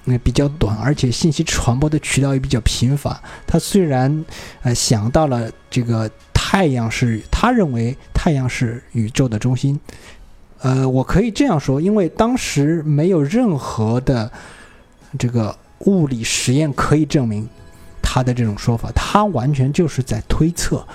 [0.04, 3.19] 那、比较短，而且信息传播的渠道也比较贫乏。
[3.48, 4.24] 他虽然
[4.62, 6.08] 呃想到了这个
[6.54, 9.80] 太阳是，他认为太阳是宇宙的中心。
[10.60, 14.32] 呃，我可以这样说，因为当时没有任何的
[15.18, 17.50] 这个物理实验可以证明
[18.04, 20.86] 他的这种说法，他完全就是在推测。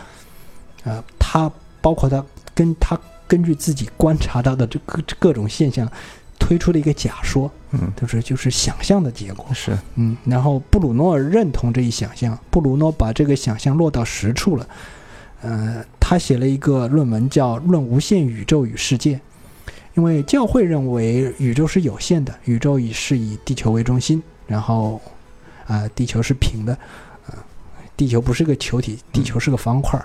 [0.85, 5.91] 呃，他包括他跟他根据自己观察到的这各各种现象，
[6.39, 9.45] 推出的一个假说，嗯，就是就是想象的结果。
[9.53, 14.65] 是，嗯，然后布鲁诺认同这一想象，布鲁诺把这个想象落到实处了。
[15.41, 19.15] 呃，他写了一个论文叫《论无限宇宙与世界》，
[19.95, 25.01] 因为教会认为宇宙是有限的，宇宙以是以地球为中心，然后
[25.67, 26.73] 啊、地球是平的，
[27.27, 27.35] 啊、
[27.97, 30.03] 地球不是个球体，地球是个方块，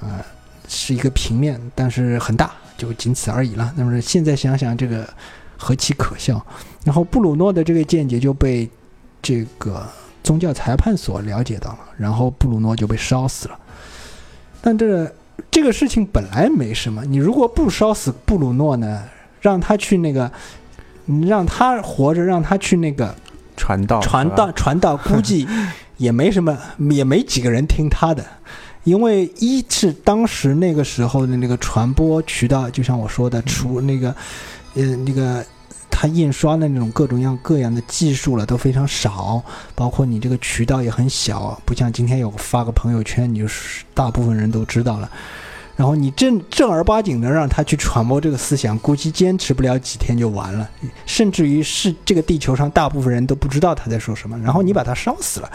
[0.00, 0.24] 呃，
[0.68, 3.72] 是一个平面，但是很大，就仅此而已了。
[3.76, 5.06] 那么现在想想，这个
[5.58, 6.44] 何其可笑！
[6.84, 8.68] 然后布鲁诺的这个见解就被
[9.20, 9.86] 这个
[10.22, 13.58] 宗教裁判所了解到了，然后布鲁诺就被烧死了。
[14.62, 15.12] 但这
[15.50, 19.02] 这个事情本来没什么，你如果不烧死布鲁诺呢，
[19.40, 20.30] 让他去那个，
[21.04, 23.14] 你让他活着，让他去那个
[23.56, 25.46] 传道，传道传道，估计
[25.98, 26.56] 也没什么，
[26.90, 28.24] 也没几个人听他的，
[28.84, 34.14] 因为一是当时那个时候的那个传播渠道，就像我说的，除那个
[34.74, 35.44] 呃那个
[35.92, 39.40] 他印刷的那种各种各样各样的技术了都非常少，
[39.74, 45.08] 包括你这个渠道也很小，不像今天有发个朋友圈，你就是大部分人都知道了。
[45.74, 50.68] 然后你正正儿八经的让他去传播这个思想，估计坚持不了几天就完了，
[51.06, 54.38] 甚至于是这个地球上大部分人都不知道他在说什么。
[54.38, 55.50] 然后你把他烧死了，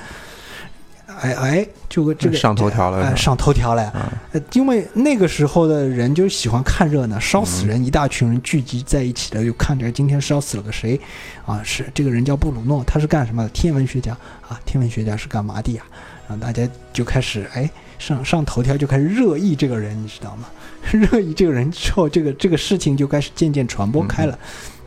[1.21, 4.11] 哎哎，就这个上头条了哎，上头条了。
[4.53, 10.99] 因为那个时候的人就喜欢看热闹，烧死人，一大群人聚集在一起的，就看着今天烧死了个谁，
[11.45, 13.49] 啊，是这个人叫布鲁诺，他是干什么的？
[13.49, 14.11] 天文学家
[14.47, 15.83] 啊，天文学家是干嘛的呀？
[16.27, 20.47] 然后大家就开始哎上上头条，就开始热议这个人，你知道吗？
[20.91, 24.37] 热议这个人之后，这个这个事情就开始渐渐传播开了。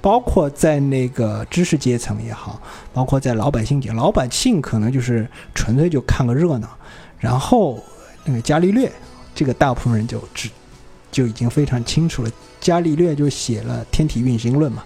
[0.01, 2.61] 包括在那个知识阶层也好，
[2.93, 6.69] 包括在老百姓界，老百姓可能就是纯粹就看个热闹，
[7.19, 7.83] 然后
[8.25, 8.91] 那个伽利略，
[9.35, 10.49] 这个大部分人就知
[11.13, 12.31] 就已经非常清楚了。
[12.61, 14.85] 伽利略就写了《天体运行论》嘛，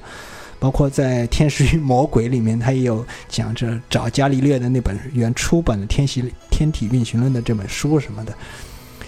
[0.61, 8.33] 包括在《天使与魔鬼》里面，他也有讲着找伽利略的那本原出版的《天体天体运行论》的这本书什么的。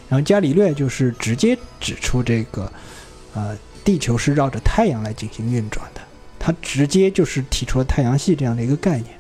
[0.09, 2.71] 然后伽利略就是直接指出这个，
[3.35, 6.01] 呃，地球是绕着太阳来进行运转的，
[6.40, 9.14] 他直接就是提出了太阳系这样的一个概念。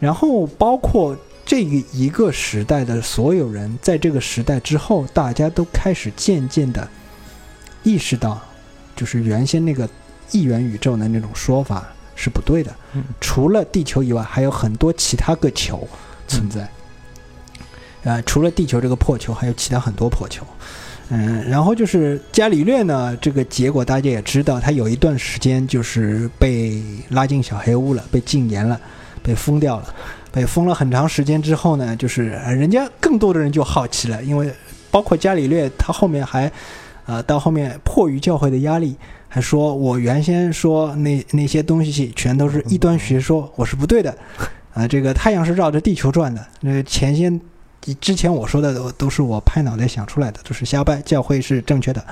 [0.00, 6.88] 然后包括这个一个时代的所有人，在这个时代之后，大家都开始渐渐的
[7.82, 8.40] 意识到，
[8.96, 9.86] 就是原先那个
[10.30, 12.74] 一元宇宙的那种说法是不对的。
[12.94, 15.86] 嗯除了地球以外，还有很多其他个球
[16.26, 16.66] 存在。
[18.04, 20.46] 呃，除了地球这个破球，还有其他很多破球。
[21.10, 28.78] 嗯，然后就是伽利略呢，这个结果大家也知道，他有一段时间就是被拉进小黑屋了，被禁言了，
[29.22, 29.94] 被封掉了，
[30.30, 34.52] 被封了很长时间之后呢，就是人家更多的人就好奇了，因为
[34.90, 36.50] 包括伽利略，他后面还，
[37.06, 38.94] 呃，到后面迫于教会的压力，
[39.28, 44.14] 还说我原先说那那些东西全都是异端学说，我是不对的，
[44.74, 47.32] 啊、这个太阳是绕着地球转的，那前些
[47.94, 52.04] 之前我说的都都是我拍脑袋想出来的，都是瞎掰，教会是正确的，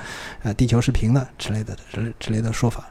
[0.43, 2.85] 呃，地球是平的之类的之之类的说法。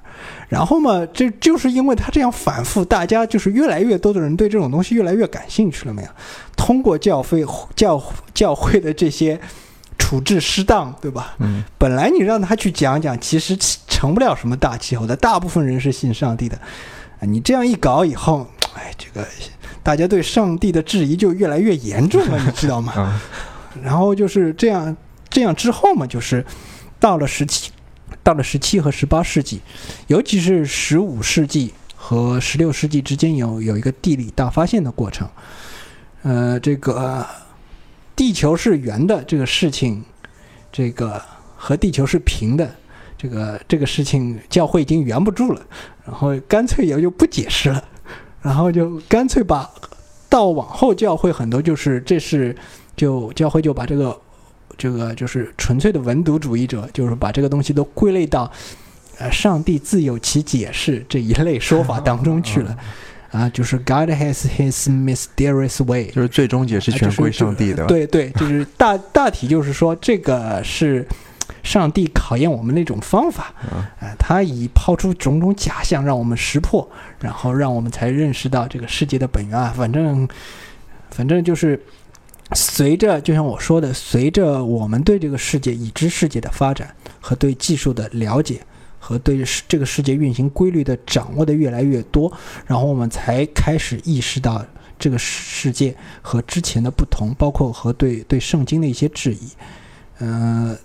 [0.48, 6.08] 然后嘛，这就是因为他这样反复，大家就是越来越多的人对这种东西越来越感兴趣了，没有？
[6.56, 7.44] 通过教会
[7.74, 9.38] 教教会的这些
[9.98, 11.34] 处置失当，对吧？
[11.38, 13.54] 嗯本来你让他去讲讲，其实
[13.86, 16.56] 成不了什么大气候的，大部分人是信上帝的。
[17.20, 19.26] 啊，你这样一搞以后，哎，这个
[19.86, 22.92] 大家对上帝的质疑就越来越严重了， 你知道吗？
[22.92, 23.22] 啊
[23.84, 24.96] 然后就是这样，
[25.28, 26.44] 这样之后嘛，就是
[26.98, 27.70] 到了十七，
[28.24, 29.60] 到了十七和十八世纪，
[30.08, 35.28] 尤其是十五世纪和十六世纪之间有有一个地理大发现的过程。
[36.22, 37.24] 呃，这个
[38.16, 40.02] 地球是圆的这个事情，
[40.72, 41.22] 这个
[41.54, 42.68] 和地球是平的。
[43.18, 45.62] 这个这个事情，教会已经圆不住了，
[46.04, 47.84] 然后干脆也就不解释了，
[48.46, 49.68] 然后就干脆把
[50.28, 52.54] 到往后教会很多就是这是
[52.94, 54.16] 就教会就把这个
[54.78, 58.50] 这个就是纯粹的文牍主义者，就是把这个东西都归类到
[59.18, 62.76] 呃上帝自有其解释这一类说法当中去了。
[63.32, 67.82] 啊，就是 God has His mysterious way，就是最终解释权归上帝的。
[67.82, 71.06] 吧，对对，就是大大体就是说，这个是
[71.62, 73.54] 上帝考验我们的一种方法。
[73.72, 76.88] 嗯啊、他以抛出种种假象让我们识破，
[77.20, 79.72] 然后让我们才认识到这个世界的本源啊。
[79.76, 80.28] 反正，
[81.10, 81.80] 反正就是
[82.52, 88.60] 随着，就像我说的，随着我们对这个世界已知世界的发展和对技术的了解。
[88.98, 92.32] 和对这个世界运行规律的掌握的越来越多，
[92.66, 94.66] 然后我们才开始意识到
[94.98, 99.48] 这个世界和之前的不同，包括和对对圣经的一些质疑。
[100.18, 100.76] 呃，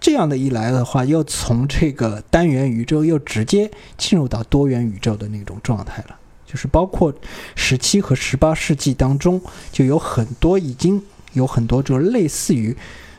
[0.00, 6.16] 这样的一来的话，又从这个单元宇宙又直接进入到多元宇宙的那种状态了。
[6.46, 7.12] 就是包括
[7.56, 9.40] 十七和十八世纪当中，
[9.72, 12.76] 就有很多已经有很多就类似于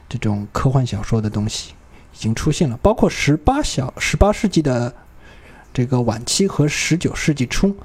[0.08, 1.74] 这种科幻小说的东西
[2.14, 2.78] 已经出现了。
[2.82, 4.96] 包括十八小十八世纪的
[5.74, 7.76] 这个晚期和十九世纪初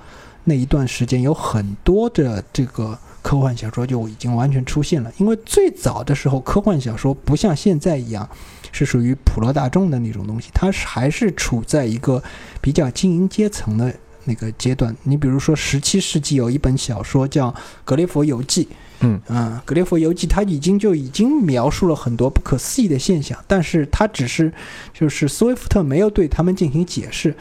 [0.44, 2.96] 那一段时间，有很多的这个
[3.32, 5.10] 科幻小说就已经完全出现了。
[5.16, 8.28] 因为最早的时候，科幻小说不像现在一样
[8.72, 12.22] 是属于普罗大众的那种东西，它还是处在一个
[12.60, 13.94] 比较精英阶层的。
[14.24, 17.50] 那个阶段，你比如说十七世纪有一本小说叫
[17.84, 18.64] 《格列佛游记》，
[19.00, 24.52] 嗯嗯，《格列佛游记》它已经就已经描述了很多不可思议的现象，但是它只是
[24.94, 27.34] 就是斯威夫特没有对他们进行解释，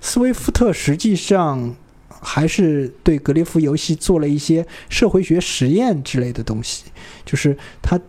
[0.00, 1.76] 斯威夫特实际上
[2.22, 6.84] 还是对格列夫游戏做了一些社会学实验之类的东西，
[7.26, 8.00] 就是他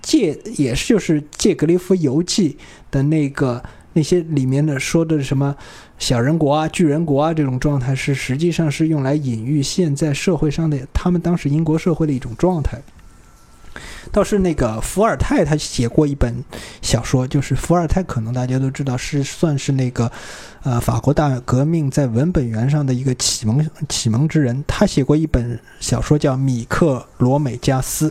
[0.00, 2.50] 借也是就是借《格列夫游记》
[2.90, 3.60] 的那个。
[3.94, 5.54] 那些里面的说的什么
[5.98, 12.80] 小人国啊、巨人国啊这种状态，是实际上是用来隐喻现在社会上的他们当时英国社会的一种状态。
[14.10, 16.44] 倒是那个伏尔泰他写过一本
[16.80, 20.10] 小说，就是伏尔泰可能大家都知道是算是那个
[20.62, 24.62] 呃法国大革命在文本源上的一个启蒙启蒙之人。
[24.66, 28.08] 他写过一本小说叫《米克罗美加斯》，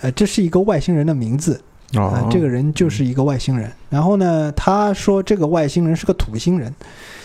[0.00, 1.60] 呃，这是一个外星人的名字。
[1.94, 3.72] 啊，这个人就是一个外星人。
[3.88, 6.70] 然后呢，他说这个外星人是个土星人，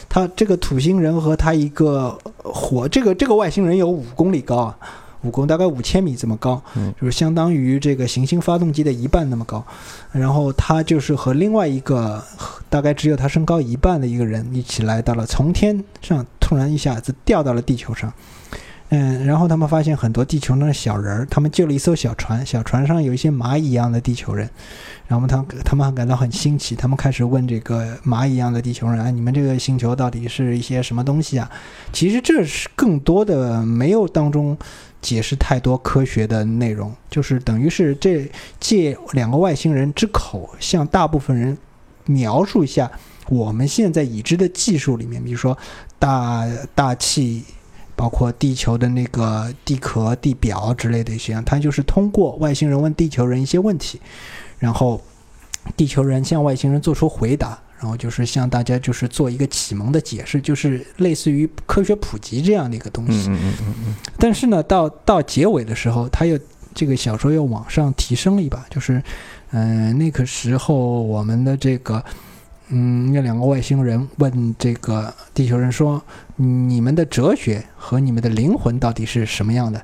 [0.08, 4.78] 他这个土星人和他一个火，这个这个外星人有五公里高啊，
[5.24, 6.62] 五公大概五千米这么高，
[7.00, 9.66] 就是相当于这个行星发动机的一半那么高。
[10.12, 12.24] 然后他就是和另外一个
[12.70, 18.14] 大概只有他身高一半的一个人一起来到了从天上，突然一下子掉到了地球上。
[18.90, 24.48] 嗯，然后他们发现很多地球上的小人儿，他们救了一艘小船，小船上有一些蚂蚁一样的地球人，
[25.08, 31.50] 然后他他们感到很新奇，他们开始问这个蚂蚁一样的地球人：“哎，你们这个星球到底是一些什么东西啊？”
[31.92, 34.56] 其实这是更多的没有当中
[35.04, 38.28] 解释太多科学的内容，就是等于是这
[38.60, 41.56] 借两个外星人之口向大部分人
[42.06, 42.92] 描述一下
[43.30, 45.56] 我们现在已知的技术里面，比如说
[46.00, 47.44] 大大气。
[47.96, 54.02] 包括地球的那个地壳、地表之类的一些，它就是通过外星人问地球人一些问题，
[54.58, 55.00] 然后
[55.78, 63.28] 地球人向外星人做出回答，然后就是向大家就是做一个启蒙的解释，就是类似于科学普及这样的一个东西。
[63.30, 63.96] 嗯嗯嗯嗯。
[64.18, 66.40] 但是呢，到到结尾的时候，他又
[66.74, 69.04] 这个小说又往上提升了一把，就是
[69.52, 70.74] 嗯，那个时候
[71.04, 72.02] 我们的这个。
[72.70, 76.02] 嗯，那两个外星人问这个地球人说
[76.38, 79.80] ：“你们的哲学和你们的灵魂到底是什么样的？”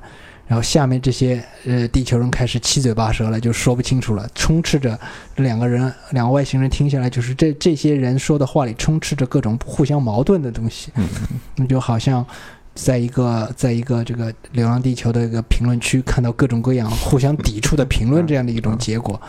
[0.50, 4.98] 然后下面这些呃地球人开始七嘴八舌了，就说不清楚了，充斥着
[5.36, 10.90] 两个人两个外星人听下来，就是这这些人说的话里充斥着各种互相矛盾的东西。
[10.96, 11.06] 嗯，
[11.54, 12.26] 那就好像
[12.74, 19.20] 在一个在一个这个《流浪地球》的一个评论区看到各种各样互相抵触的评论这样的一种结果，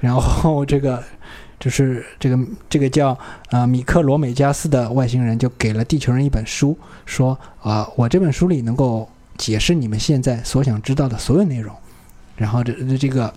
[0.00, 1.04] 然后这个。
[1.58, 2.38] 就是这个
[2.68, 6.76] 这个叫啊米克罗美加斯的外星人就给了地球人一本书，
[7.06, 11.74] 说啊我这本书里能够解释你们现在所想知道的所有内容。
[12.36, 13.32] 然后这这个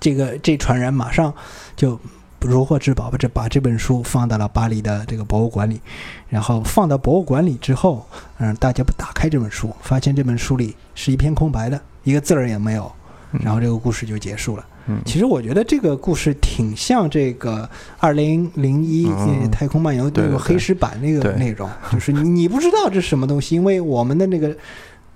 [0.00, 1.32] 这个这船人马上
[1.76, 1.98] 就
[2.40, 5.80] 如获至宝，把这把这本书放到了巴黎的这个博物馆里。
[6.28, 8.06] 然后放到博物馆里之后，
[8.38, 12.90] 嗯，大家不打开这本书，发现这本书里是一片空白的，一个字儿也没有。
[13.30, 14.66] 然后这个故事就结束了。
[15.04, 17.68] 其实我觉得这个故事挺像这个
[18.00, 19.08] 二零零一
[19.52, 24.56] 太空漫游那个黑石板那个内容，就是你你不知道这是什么东西，因为我们的那个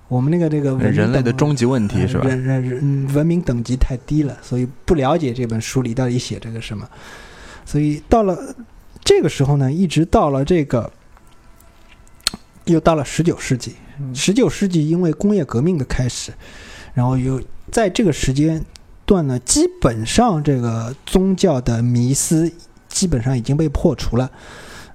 [0.07, 2.25] 我们那个这个人类的终极问题是吧？
[2.27, 6.87] 人人文明等级太低了，所以不了解这本书里到底写这个什么。
[7.65, 8.55] 所以到了
[9.03, 10.91] 这个时候呢，一直到了这个
[12.65, 13.75] 又到了十九世纪，
[14.13, 16.31] 十九世纪因为工业革命的开始，
[16.93, 17.41] 然后又
[17.71, 18.63] 在这个时间。
[19.07, 22.51] 段呢，基本上这个宗教的迷思
[22.87, 24.31] 基本上已经被破除了，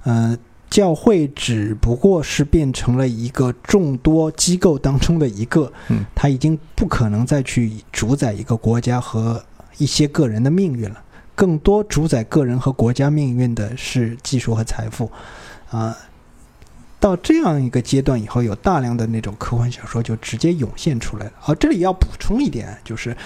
[0.02, 0.36] 嗯，
[0.70, 9.44] 教会只不过是变成了一个众多机构当中的一个，嗯，它已经不可能再去主宰一个国家和
[9.78, 11.02] 一些个人的命运了，
[11.34, 15.10] 更多主宰个人和国家命运的是技术和财富，
[15.70, 15.96] 啊，
[16.98, 21.32] 到这样一个阶段以后，有大量的那种科幻小说就直接涌现出来了。
[21.46, 23.16] 而这里要补充一点，就是。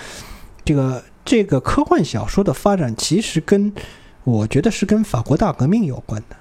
[0.67, 3.71] 这个这个科幻小说的发展，其实跟
[4.23, 6.37] 我觉得是跟法国大革命有关的，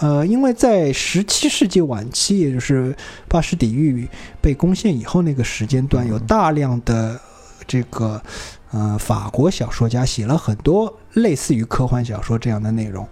[0.00, 2.94] 呃，因为在十七世纪晚期，也就是
[3.26, 4.08] 巴士底狱
[4.40, 7.20] 被攻陷以后那个时间段，有大量的
[7.66, 8.22] 这个
[8.70, 13.04] 呃法国小说家写了很多类似于科幻小说这样的内容，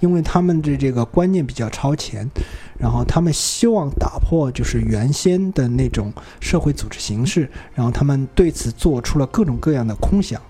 [0.00, 2.28] 因为他们的这个观念比较超前，
[2.76, 10.42] 然后他们希望打破就是原先的那种社会组织形式，然后他们对此做出了各种各样的空想，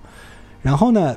[0.62, 1.14] 然后呢。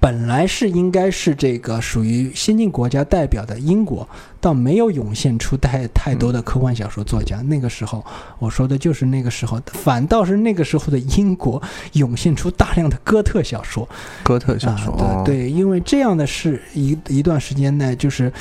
[0.00, 4.08] 本来是应该是这个属于先进国家代表的英国，
[4.40, 7.40] 倒没有涌现出太太多的科幻小说作家。
[7.42, 8.04] 那个时候，
[8.38, 11.62] 我说的就是那个时候，反倒是那个时候的英国
[11.92, 13.88] 涌现出大量的哥特小说。
[14.22, 18.32] 哥特小说，啊、对对，因为这样的是一一段时间内，就是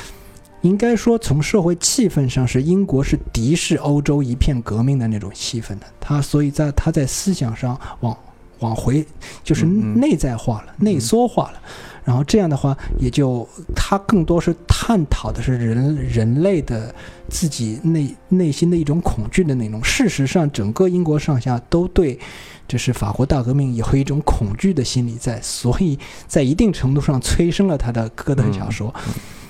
[0.61, 5.85] 应该说从社会气氛上是英国是敌视欧洲一片革命的那种气氛的。
[5.99, 8.15] 他所以在他在思想上往。
[8.59, 9.05] 往回
[9.43, 11.59] 就是内在化了、内缩化了，
[12.03, 16.93] 然后这样的话，也就它更多是探讨的是人人类的
[17.29, 19.83] 自己内内心的一种恐惧的内容。
[19.83, 22.19] 事实上，整个英国上下都对
[22.67, 25.97] 就是法国大革命有一种恐惧的心理在，所以
[26.27, 28.93] 在一定程度上催生了他的哥德小说。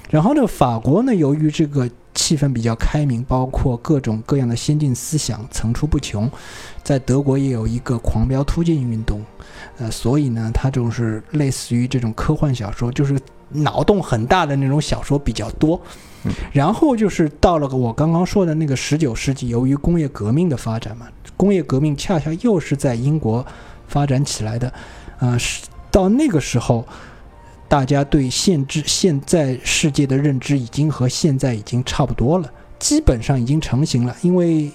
[0.09, 6.27] 然后呢，法国呢，由于这个气氛比较开明，包括各种各样的先进思想层出不穷，
[6.81, 9.21] 在德国也有一个狂飙突进运动，
[9.77, 15.79] 呃，所以呢，它就是类似于这种科幻小说，就是脑洞很大的那种小说比较多。
[16.51, 21.07] 然后就是到了我刚刚说的那个十九世纪，由于工业革命的发展嘛，
[21.37, 23.45] 工业革命恰恰又是在英国
[23.87, 24.73] 发展起来的，
[25.19, 26.87] 呃，是到那个时候。
[27.75, 32.49] 大家对现知现在世界的认知已经和现在已经差不多了，
[32.79, 34.15] 基本上已经成型了。
[34.21, 34.71] 因为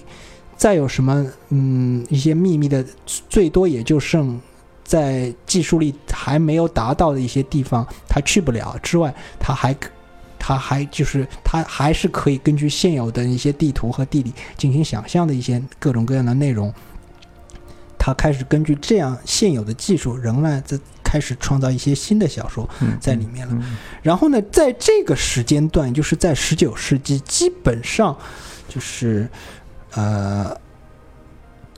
[0.55, 2.85] 再有什么嗯一些秘密的，
[3.27, 4.39] 最多也就剩
[4.83, 9.75] 在技术力还没有达到的一些地方，他去不了之外，他还
[10.37, 16.71] 他还就是他还是可以根据现有的一些地图和地理进行想象的一些各种各样的内容。
[17.97, 20.77] 他开始根据这样现有的技术，仍然在。
[21.11, 23.63] 开始创造一些新的小说在里面了，
[24.01, 28.17] 然后呢，在这个时间段，就是在十九世纪，基本上
[28.69, 29.27] 就是
[29.93, 30.55] 呃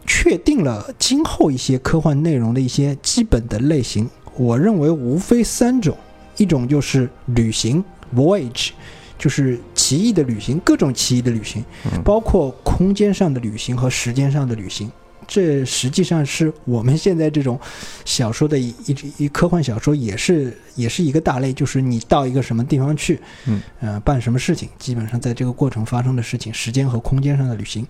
[0.05, 4.07] 确定了今后一些科幻内容的一些基本的类型。
[4.35, 5.97] 我认为无非三种，
[6.37, 7.83] 一种就是旅行
[8.15, 8.69] （voyage），
[9.17, 11.65] 就是奇异的旅行，各种奇异的旅行，
[12.05, 14.91] 包括空间上的旅行和时间上的旅行。
[15.27, 17.59] 这实际上是我们现在这种
[18.05, 27.85] 小说的一一一科幻小说，也是也是一个大类，就是你到一个什么地方去，嗯，呃，办什么事情，基本上在这个过程发生的事情，时间和空间上的旅行。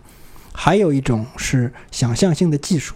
[0.56, 2.94] 还有一种是想象性的技术，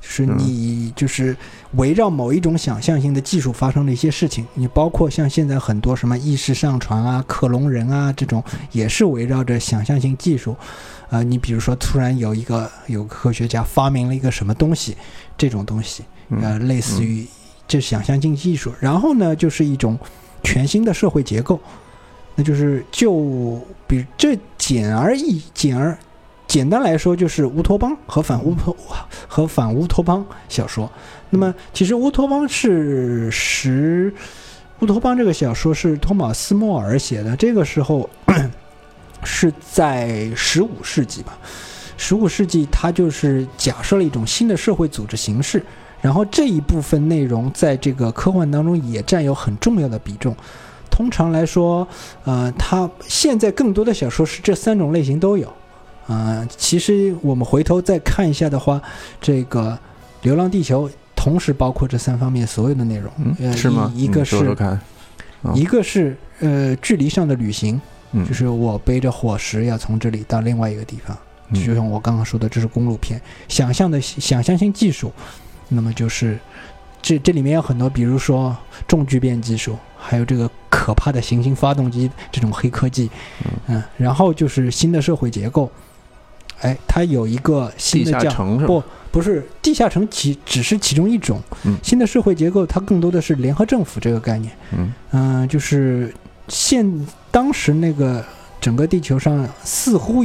[0.00, 1.36] 就是你就是
[1.74, 8.42] 围绕某一种想象性的技术发生的一些事情，你包括像现在很多什么意识上传啊、克隆人啊这种，
[8.72, 10.56] 也是围绕着想象性技术。
[11.10, 14.94] 啊，你比如说，突然有一个有科学家发明了一个什么东西，
[15.38, 16.04] 这种东西，
[16.42, 17.26] 呃，类似于
[17.66, 18.70] 这想象性技术。
[18.78, 19.98] 然后呢，就是一种
[20.44, 21.58] 全新的社会结构，
[22.34, 25.96] 那就是就比这简而易简而
[26.48, 28.76] 简单来说，就是乌托邦和反乌托
[29.28, 30.90] 和反乌托邦小说。
[31.30, 34.12] 那么，其实乌托邦是十
[34.80, 38.10] 乌托邦这个小说是托马斯莫尔写的，这个时候。
[39.24, 41.36] 是在十五世纪吧，
[41.96, 45.60] 十五世纪，它就是假设了一种新的社会组织形式，
[46.00, 50.36] 然后这一部分内容在这个科幻当中也占有很重要的比重。
[50.88, 51.86] 通常来说，
[52.22, 55.52] 呃，它现在更多的小说是这三种类型都有。
[56.08, 58.82] 呃，其实我们回头再看一下的话，
[59.20, 59.70] 这个
[60.22, 63.12] 《流浪地球》同时包括这三方面所有的内容。
[63.38, 63.92] 嗯，是吗？
[63.94, 64.56] 一个是，
[65.54, 67.80] 一个是呃，距离上的旅行。
[68.26, 71.14] 就是我背着伙食要从这里到另外一个地方，
[71.52, 73.20] 就像我刚刚说的，这是公路片。
[73.48, 75.12] 想象的想象性技术，
[75.68, 76.38] 那么就是
[77.02, 78.56] 这这里面有很多，比如说
[78.86, 83.10] 重聚变技术，还有这个可怕的行星发动机这种黑科技，
[83.66, 85.70] 嗯，然后就是新的社会结构。
[86.60, 88.30] 哎，它有一个新的叫
[88.66, 91.40] 不不是地下城，其只是其中一种。
[91.82, 94.52] 新的社会结构，它更多的是联合政府这个概念。
[94.72, 96.14] 嗯嗯，就是
[96.48, 97.06] 现。
[97.30, 98.24] 当时那个
[98.58, 100.24] 整个地球上似乎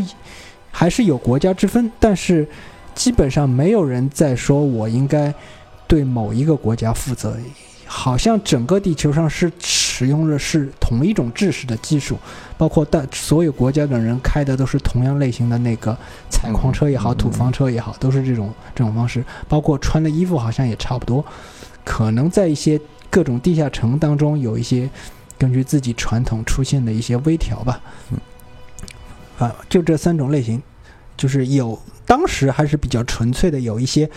[0.72, 2.48] 还是有国家之分，但是
[2.96, 5.32] 基本上没有人在说我应该
[5.86, 7.36] 对某一个国家负责。
[7.86, 9.52] 好像整个地球上是
[9.94, 12.18] 使用的是同一种制式的技术，
[12.58, 15.96] 包括大所有国家的人开的都是同样类型的那个
[16.30, 19.24] 采矿车也好，土方车也好，都是这种这种方式。
[19.48, 21.24] 包括穿的衣服好像也差不多。
[21.86, 22.80] 可能在一些
[23.10, 24.89] 各种地下城当中有一些。
[25.36, 27.82] 根据自己传统出现的一些微调吧，
[29.38, 30.62] 啊，就这三种类型，
[31.18, 34.10] 就是有当时还是比较纯粹的，有一些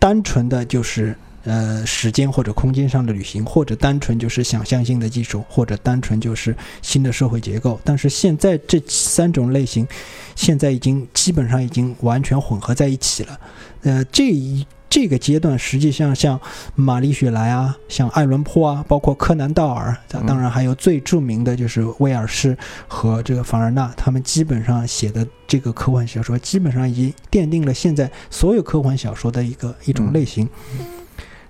[0.00, 7.80] 单纯的就是呃时间或者空间上的旅行，或者单纯就是想象性的技术，或者单纯就是新的社会结构。
[7.84, 9.86] 但是现在这三种类型，
[10.34, 13.40] 现在已经基本上已经完全混合在一起了。
[13.82, 14.66] 呃，这一。
[14.90, 16.40] 这个阶段，实际上像
[16.76, 30.48] 玛丽雪莱啊，像艾伦坡啊，包括柯南道尔，当然还有最著名的就是威尔士和这个凡尔纳，他们基本上写的这个科幻小说，基本上已经奠定了现在所有科幻小说的一个一种类型。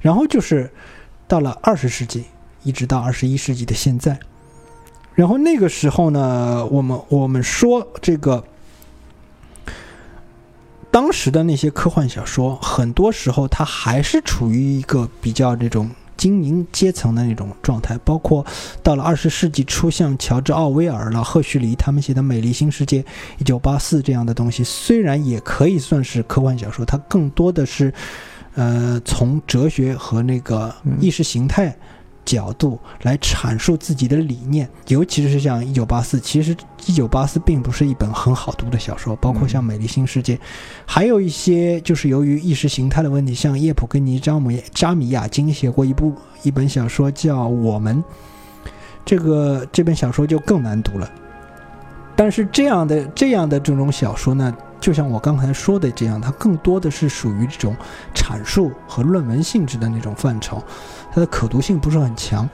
[0.04, 0.70] 然后就是
[1.26, 2.24] 到了二十世纪，
[2.62, 4.18] 一直到二十一世纪的现在，
[5.14, 8.44] 然后那个时候呢，我们我们说这个。
[10.90, 17.98] 当时的那些科幻小说，很多时候它还是处于一个比较这种精英阶层的那种状态。
[18.04, 18.46] 包括
[18.80, 23.02] 到了二十世纪初，像乔治·奥威尔了、赫胥黎他们写的《美丽新世界》
[23.38, 27.92] 《一九八四》这样的东西，虽然也可以算是科幻小说，它更多的是，
[28.54, 31.74] 呃，从哲学和那个意识形态。
[32.24, 40.34] 角度来阐述自己的理念，尤其是像《一九八四》，其实《一九八四》并不是一本很好读的小说，包括像《美丽新世界》，
[40.86, 48.02] 还有一些就是由于意识形态的问题，像叶普根尼·詹姆扎米亚金写过一部一本小说叫《我们》，
[49.04, 51.10] 这个这本小说就更难读了。
[52.16, 54.54] 但是这样的这样的这种小说呢？
[54.80, 57.74] 就像我刚才说的这样，它更多的是属于这种
[58.14, 60.62] 阐述和论文性质的那种范畴，
[61.10, 62.46] 它的可读性不是很强。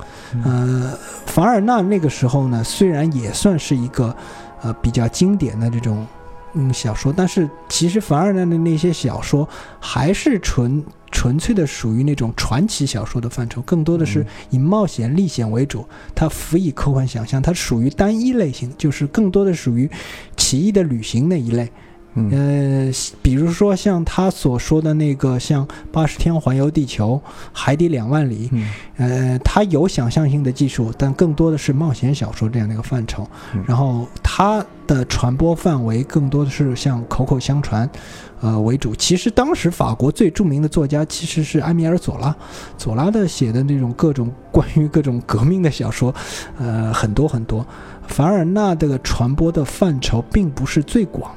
[0.45, 0.97] 呃，
[1.27, 4.15] 凡尔纳那个时候呢，虽然也算是一个
[4.63, 6.07] 呃比较经典的这种
[6.55, 9.49] 嗯小说，但是其实凡尔纳的那些小说
[9.79, 15.85] 还是纯纯粹的属于那种传奇小说的范畴，更多的是以冒险历险为主，
[16.15, 19.91] 它辅以科幻想象，它属于单一类型，就是更多的属于
[20.37, 21.71] 奇异的旅行那一类。
[22.15, 22.91] 呃，
[23.23, 27.21] 比如说像他所说的那个，像八十天环游地球、
[27.53, 28.51] 海底两万里，
[28.97, 33.27] 呃，他有想象性的技术，但更多的是冒险小说这样的一个范畴。
[33.65, 37.89] 然后他的传播范围更多的是像口口相传，
[38.41, 38.93] 呃为主。
[38.95, 42.35] 其实当时法国最著名的作家其实是埃米尔·佐拉，
[42.77, 46.13] 佐拉的写的那种各种关于各种革命的小说，
[46.59, 47.65] 呃很多很多。
[48.09, 51.31] 凡尔纳的传播的范畴并不是最广。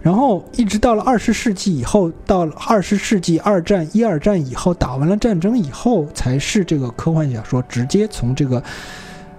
[0.00, 8.62] 然后一直到了二十世纪以后，到了二十世纪二战一二战以后，打完了战争以后，才是这个科幻小说直接从这个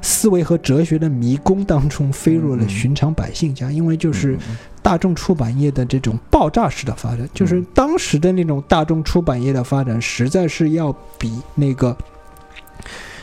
[0.01, 3.71] 思维和哲学的迷宫当中飞入了寻常百姓家。
[3.71, 4.37] 因为就是
[4.81, 11.95] 大众出版业的这种爆炸式的发展，就是当时的那种大众出版业的发展，实在是要比那个。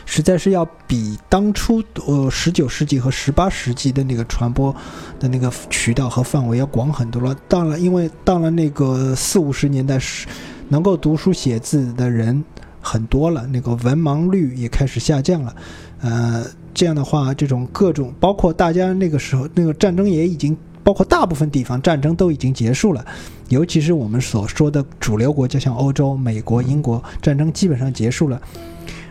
[0.09, 4.73] 实在是要比当初呃十九世纪和十八世纪的那个传播
[5.19, 7.35] 的那个渠道和范围要广很多了。
[7.49, 10.25] 到了，因为到了那个四五十年代，是
[10.69, 12.41] 能够读书写字的人
[12.81, 15.53] 很多了，那个文盲率也开始下降了。
[15.99, 23.05] 呃，这样的话，这种各种包括大家那个时候那个战争也已经包括大部分地方战争都已经结束了，
[23.49, 28.41] 尤其是我们所说的主流国家，像欧洲、美国、英国，战争基本上结束了。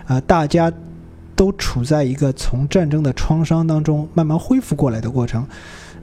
[0.07, 0.73] 啊，大家。
[1.37, 5.47] 都处在一个从战争的创伤当中慢慢恢复过来的过程，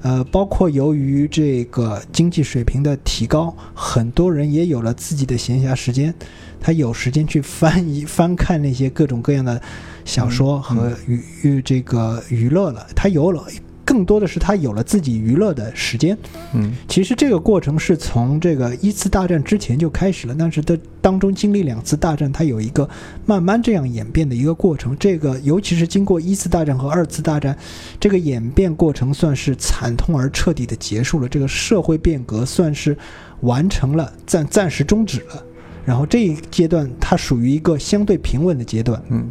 [0.04, 6.14] 呃，包括由于这个经济水平的提高，很多人也有了自己的闲暇时间，
[6.62, 9.60] 他有时间去翻一翻看那些各种各样的
[10.06, 13.44] 小说和娱娱这个娱乐了，他有了。
[13.86, 16.18] 更多的是他有了自己娱乐的时间，
[16.54, 22.90] 嗯，其实这个过程是从这个一次大战之前就开始了，但是它当中经历两次大战，它有一个
[23.26, 24.96] 慢慢这样演变的一个过程。
[24.98, 27.58] 这个尤其是经过一次大战和二次大战，
[28.00, 32.98] 这个演变过程算是惨痛而彻底的结束了，这个社会变革算是
[33.42, 35.44] 完成了，暂暂时终止了。
[35.86, 39.28] 然后这一阶段它属于一个相对平稳的阶段，嗯。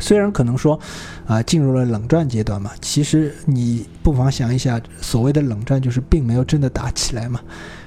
[0.00, 0.78] 虽然可能说，
[1.26, 7.40] 啊，进入了冷战阶段嘛，其实你不妨想一下，所谓的冷战就是并没有真的打起来嘛，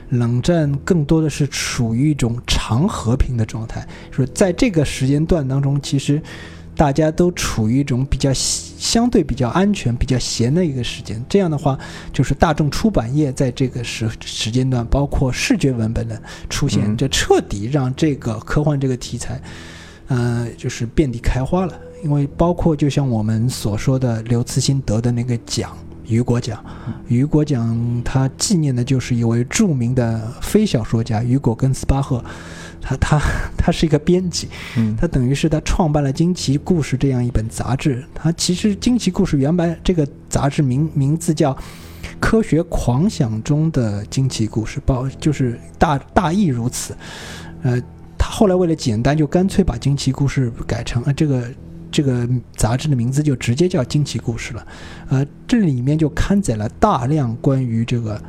[0.10, 6.22] 冷战更多的是处于一种长和平的状态，说在这个时间段当中，其实
[6.76, 11.22] 大家都处于一种比较相对比较安全、比较闲的一个时间。
[11.28, 11.78] 这样的话，
[12.14, 19.42] 就是大众出版业在这个时时间段，包括视觉文本的出现，这彻底让这个科幻这个题材，
[20.08, 21.74] 呃，就是遍地开花了。
[22.04, 25.76] 因为包括就像我们所说的刘慈欣得的那个奖
[26.06, 26.64] 雨果奖，
[27.08, 32.24] 雨果奖他纪念的就是一位著名的非小说家雨果跟斯巴赫，
[32.82, 33.20] 他他
[33.58, 34.48] 他是一个编辑，
[34.98, 38.06] 他等于是他创办了《惊奇故事》这样一本杂志。
[38.16, 41.54] 他其实《惊奇故事》原版这个杂志名名字叫
[42.22, 46.96] 《科学狂想中的惊奇故事》，包就是大大意如此。
[47.64, 47.82] 呃，
[48.18, 51.44] 他后来为了简单，就干脆把《惊奇故事》改成呃这个
[51.92, 54.68] 这个杂志的名字就直接叫《惊奇故事》了。
[55.10, 58.22] 呃，这里面就刊载了大量关于这个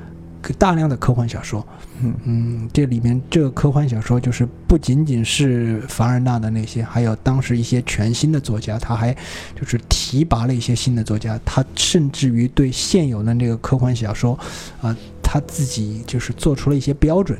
[0.59, 1.67] 大量的科幻小说。
[2.01, 9.13] 嗯嗯，这里面这个科幻小说就是不仅仅是凡尔纳的那些，还有当时一些全新的作家，他还
[9.61, 14.39] 就是提拔了一些新的作家，他甚至于对现有的那个科幻小说，
[14.81, 17.37] 啊、他自己就是做出了一些标准。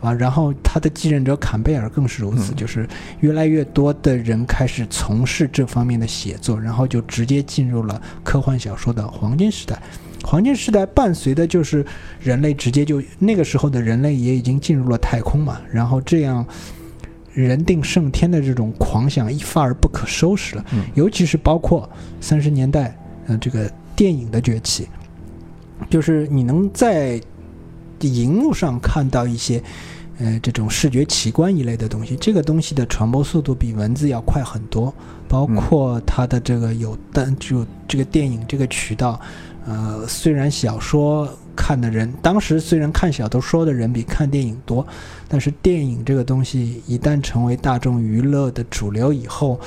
[0.00, 2.88] 啊，然后他的继任者坎贝尔更是如此，嗯就是
[3.20, 9.80] 越来越多的人开始从事这方面的写作，然后就直接进入了科幻小说的黄金时代。
[10.22, 11.84] 黄金时代伴随的就是
[12.20, 16.46] 人类直接就那个时候的人类也已经进入了太空嘛，然后这样
[17.32, 20.64] 人定胜天的这种狂想一发而不可收拾了。
[20.72, 21.88] 嗯尤其是包括
[22.20, 22.94] 三十年代，
[23.26, 24.88] 嗯、这个电影的崛起，
[25.88, 27.20] 就是你能在
[28.08, 29.62] 荧幕上看到一些。
[30.22, 34.92] 呃，这种视觉奇观一类的东西，这个东西的传播速度比文字要快很多，
[35.26, 39.18] 包括它的这个有单就这个电影这个渠道，
[39.64, 41.26] 呃，虽然小说
[41.56, 44.86] 看的人，当时虽然看小说的人比看电影多，
[45.26, 49.58] 但是电影这个东西一旦成为大众娱乐的主流以后，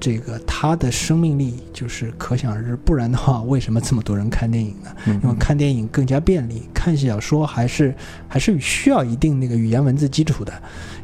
[0.00, 2.76] 这个它的生命力就是可想而知。
[2.76, 4.90] 不然的话，为什么这么多人看电影呢？
[5.06, 7.94] 嗯因为看电影更加便利，看小说还是
[8.28, 10.52] 还是需要一定那个语言文字基础的，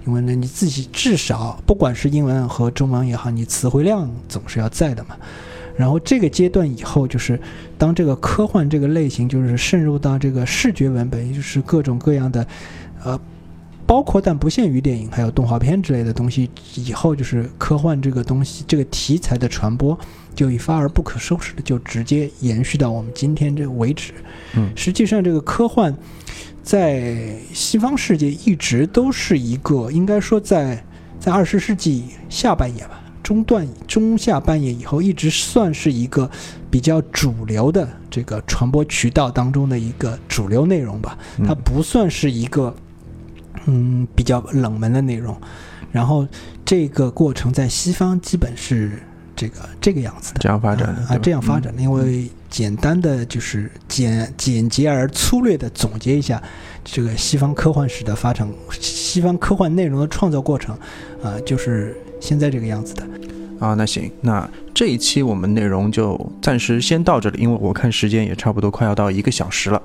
[0.07, 5.17] 因为呢你自己至少不管是英文和中文也好，你词汇量总是要在的嘛。
[5.77, 7.41] 然后这个阶段以后，就是
[7.79, 12.47] 当这个科幻这个类型就是渗入到这个视觉文本，也就是各种各样的，
[13.03, 13.19] 呃，
[13.91, 19.99] 包括但不限于电影，还有动画片之类的东西以后，就是科幻这个东西这个题材的传播
[20.33, 24.13] 就一发而不可收拾的，就直接延续到我们今天这为止。
[24.55, 25.93] 嗯实际上，这个科幻
[26.63, 30.81] 在西方世界一直都是一个，应该说在
[31.19, 36.31] 在二十世纪下半叶吧，中段中下半叶以后，一直算是一个
[36.71, 41.19] 比较主流的这个传播渠道当中的一个主流内容吧。
[41.39, 42.90] 嗯它不算是一个嗯
[44.15, 45.37] 比较冷门的内容。
[45.93, 46.27] 然后
[46.65, 48.93] 这个过程在西方基本是
[49.35, 50.41] 这个这个样子的。
[50.41, 56.41] 这样发展的啊，这样发展的，因为简单的就是简简洁而粗略的总结一下
[56.85, 58.49] 这个西方科幻史的发展，
[58.81, 60.77] 西方科幻内容的创造过程，
[61.23, 63.03] 啊、就是现在这个样子的。
[63.59, 69.83] 啊，那行，那这一期我们内容就暂时先到这里，因为我看时间也差不多快要到一个小时了。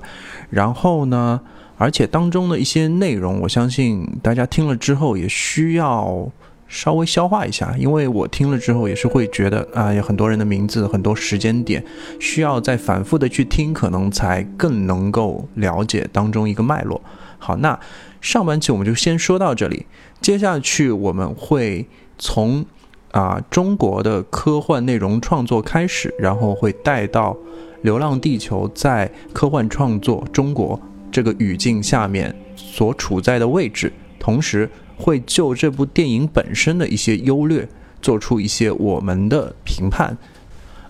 [0.48, 1.38] 然后呢，
[1.78, 6.28] 而且当中的一些内容，我相信大家听了之后也需要
[6.68, 11.84] 稍微消化一下，因为我听了之后也是会觉得啊，有很多人的名字、很多时间点，
[12.18, 17.00] 需要再反复的去听，可能才更能够了解当中一个脉络。
[17.38, 17.78] 好，那
[18.20, 19.86] 上半期我们就先说到这里，
[20.20, 21.86] 接下去我们会
[22.18, 22.64] 从
[23.12, 27.32] 啊中国的科幻内容创作开始，然后会带到
[27.82, 30.80] 《流浪地球》在科幻创作中国
[31.16, 37.66] 这个语境下面所处在的位置，同时会就这部电影本身的一些优劣
[38.02, 40.14] 做出一些我们的评判，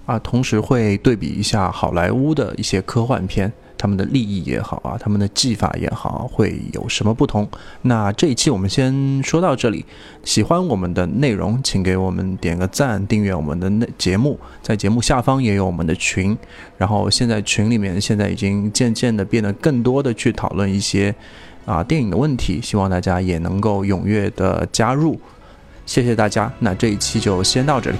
[0.05, 3.53] 啊，同时会对比一下好莱坞的一些科幻片。
[3.79, 7.49] 他们的利益也好啊，他们的技法也好，会有什么不同？
[7.83, 9.85] 那这一期我们先说到这里。
[10.25, 16.37] 喜欢我们的内容，请给我们点个赞，订阅我们的内节目，在节目下方也有我们的群。
[16.77, 21.15] 然后现在群里面现在已经渐渐的变得更多的去讨论一些
[21.65, 25.19] 啊电影的问题，希望大家也能够踊跃的加入。
[25.85, 27.97] 谢谢大家，那这一期就先到这里。